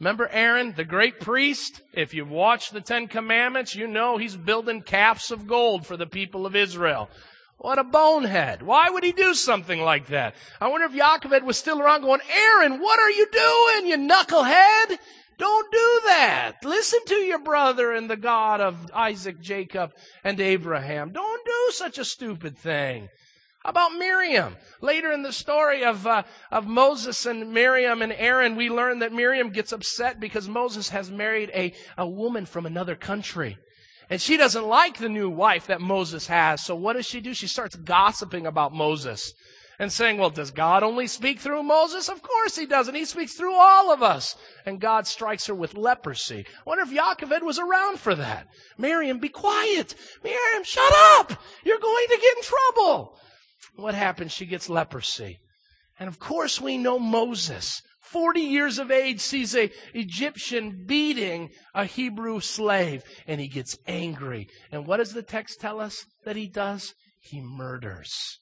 [0.00, 1.82] Remember Aaron, the great priest?
[1.92, 6.06] If you've watched the Ten Commandments, you know he's building calves of gold for the
[6.06, 7.10] people of Israel.
[7.58, 8.62] What a bonehead.
[8.62, 10.34] Why would he do something like that?
[10.58, 14.96] I wonder if Yocheved was still around going, Aaron, what are you doing, you knucklehead?
[15.36, 16.52] Don't do that.
[16.64, 19.92] Listen to your brother and the God of Isaac, Jacob,
[20.24, 21.12] and Abraham.
[21.12, 23.10] Don't do such a stupid thing.
[23.60, 24.56] How about Miriam?
[24.80, 29.12] Later in the story of, uh, of Moses and Miriam and Aaron, we learn that
[29.12, 33.58] Miriam gets upset because Moses has married a, a woman from another country.
[34.08, 36.64] And she doesn't like the new wife that Moses has.
[36.64, 37.34] So what does she do?
[37.34, 39.34] She starts gossiping about Moses
[39.78, 42.08] and saying, well, does God only speak through Moses?
[42.08, 42.94] Of course he doesn't.
[42.94, 44.36] He speaks through all of us.
[44.64, 46.46] And God strikes her with leprosy.
[46.48, 48.48] I wonder if Yocheved was around for that.
[48.78, 49.94] Miriam, be quiet.
[50.24, 51.32] Miriam, shut up.
[51.62, 53.18] You're going to get in trouble.
[53.76, 54.32] What happens?
[54.32, 55.38] She gets leprosy.
[55.98, 57.82] And of course we know Moses.
[58.02, 64.48] 40 years of age sees a Egyptian beating a Hebrew slave and he gets angry.
[64.72, 66.94] And what does the text tell us that he does?
[67.20, 68.38] He murders.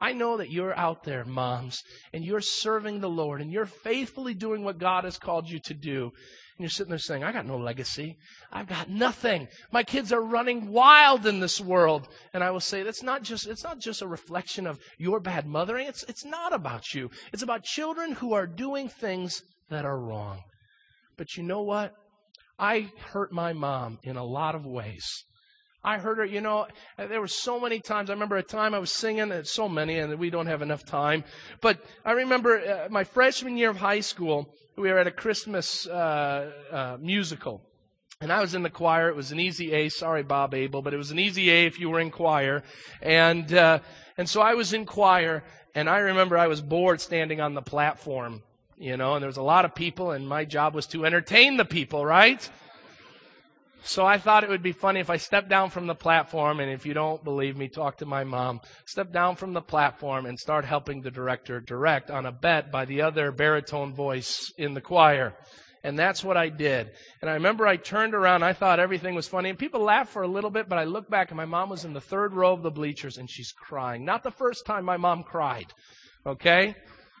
[0.00, 4.34] I know that you're out there, moms, and you're serving the Lord and you're faithfully
[4.34, 6.12] doing what God has called you to do.
[6.60, 8.18] And you're sitting there saying, I got no legacy.
[8.52, 9.48] I've got nothing.
[9.72, 12.06] My kids are running wild in this world.
[12.34, 15.46] And I will say, that's not just, it's not just a reflection of your bad
[15.46, 15.86] mothering.
[15.86, 17.10] It's, it's not about you.
[17.32, 20.42] It's about children who are doing things that are wrong.
[21.16, 21.94] But you know what?
[22.58, 25.24] I hurt my mom in a lot of ways.
[25.82, 26.66] I heard her, you know,
[26.98, 28.10] there were so many times.
[28.10, 31.24] I remember a time I was singing, so many, and we don't have enough time.
[31.62, 35.86] But I remember uh, my freshman year of high school, we were at a Christmas
[35.86, 37.62] uh, uh, musical.
[38.20, 39.08] And I was in the choir.
[39.08, 39.88] It was an easy A.
[39.88, 42.62] Sorry, Bob Abel, but it was an easy A if you were in choir.
[43.00, 43.80] And, uh,
[44.16, 47.62] and so I was in choir, and I remember I was bored standing on the
[47.62, 48.42] platform,
[48.76, 51.56] you know, and there was a lot of people, and my job was to entertain
[51.56, 52.48] the people, right?
[53.82, 56.70] So I thought it would be funny if I stepped down from the platform, and
[56.70, 58.60] if you don't believe me, talk to my mom.
[58.86, 62.84] Step down from the platform and start helping the director direct on a bet by
[62.84, 65.34] the other baritone voice in the choir.
[65.82, 66.90] And that's what I did.
[67.22, 70.22] And I remember I turned around, I thought everything was funny, and people laughed for
[70.22, 72.52] a little bit, but I looked back and my mom was in the third row
[72.52, 74.04] of the bleachers and she's crying.
[74.04, 75.72] Not the first time my mom cried.
[76.26, 76.74] Okay?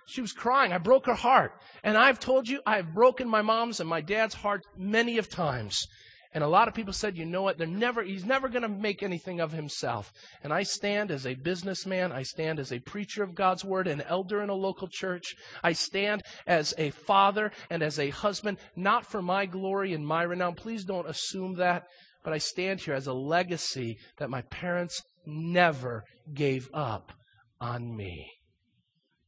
[0.06, 0.72] She was crying.
[0.72, 1.52] I broke her heart.
[1.82, 5.86] And I've told you, I've broken my mom's and my dad's heart many of times.
[6.32, 7.58] And a lot of people said, you know what?
[7.58, 10.12] They're never, he's never going to make anything of himself.
[10.44, 12.12] And I stand as a businessman.
[12.12, 15.34] I stand as a preacher of God's word, an elder in a local church.
[15.64, 20.22] I stand as a father and as a husband, not for my glory and my
[20.22, 20.54] renown.
[20.54, 21.84] Please don't assume that.
[22.22, 27.12] But I stand here as a legacy that my parents never gave up
[27.60, 28.30] on me.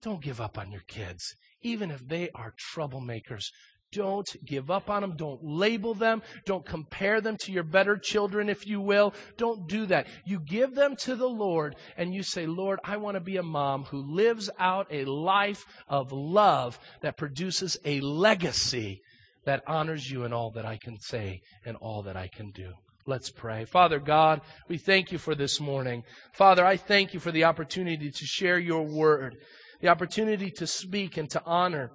[0.03, 3.47] Don't give up on your kids, even if they are troublemakers.
[3.93, 5.17] Don't give up on them.
[5.17, 6.23] Don't label them.
[6.47, 9.15] Don't compare them to your better children, if you will.
[9.37, 10.07] Don't do that.
[10.25, 13.43] You give them to the Lord and you say, Lord, I want to be a
[13.43, 19.03] mom who lives out a life of love that produces a legacy
[19.45, 22.73] that honors you in all that I can say and all that I can do.
[23.07, 23.65] Let's pray.
[23.65, 26.05] Father God, we thank you for this morning.
[26.35, 29.37] Father, I thank you for the opportunity to share your word,
[29.81, 31.91] the opportunity to speak and to honor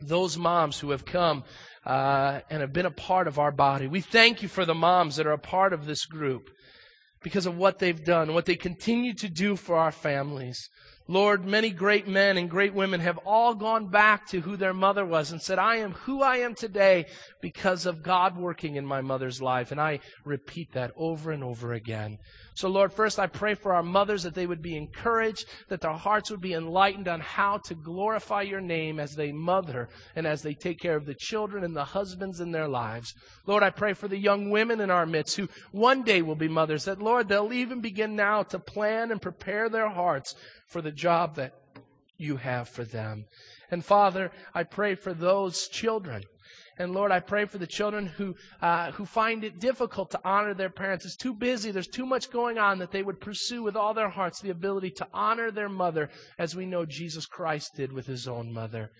[0.00, 1.44] those moms who have come
[1.84, 3.86] uh, and have been a part of our body.
[3.86, 6.50] We thank you for the moms that are a part of this group
[7.22, 10.68] because of what they've done, what they continue to do for our families.
[11.10, 15.06] Lord, many great men and great women have all gone back to who their mother
[15.06, 17.06] was and said, I am who I am today
[17.40, 19.72] because of God working in my mother's life.
[19.72, 22.18] And I repeat that over and over again.
[22.58, 25.92] So, Lord, first I pray for our mothers that they would be encouraged, that their
[25.92, 30.42] hearts would be enlightened on how to glorify your name as they mother and as
[30.42, 33.14] they take care of the children and the husbands in their lives.
[33.46, 36.48] Lord, I pray for the young women in our midst who one day will be
[36.48, 40.34] mothers, that, Lord, they'll even begin now to plan and prepare their hearts
[40.66, 41.52] for the job that
[42.16, 43.26] you have for them.
[43.70, 46.24] And Father, I pray for those children
[46.78, 50.54] and Lord, I pray for the children who, uh, who find it difficult to honor
[50.54, 51.04] their parents.
[51.04, 51.72] It's too busy.
[51.72, 54.92] There's too much going on that they would pursue with all their hearts the ability
[54.92, 56.08] to honor their mother
[56.38, 58.92] as we know Jesus Christ did with his own mother.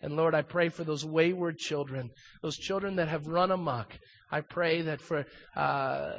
[0.00, 2.10] And Lord, I pray for those wayward children,
[2.40, 3.98] those children that have run amok.
[4.30, 5.24] I pray that for,
[5.56, 6.12] uh,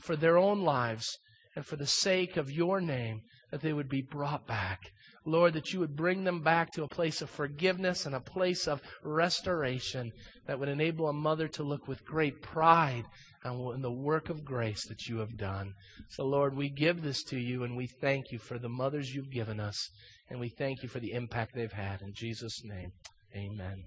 [0.00, 1.18] for their own lives
[1.54, 4.92] and for the sake of your name, that they would be brought back
[5.24, 8.66] Lord, that you would bring them back to a place of forgiveness and a place
[8.66, 10.12] of restoration
[10.46, 13.04] that would enable a mother to look with great pride
[13.44, 15.74] on the work of grace that you have done.
[16.08, 19.30] So, Lord, we give this to you and we thank you for the mothers you've
[19.30, 19.90] given us
[20.28, 22.02] and we thank you for the impact they've had.
[22.02, 22.92] In Jesus' name,
[23.36, 23.84] amen.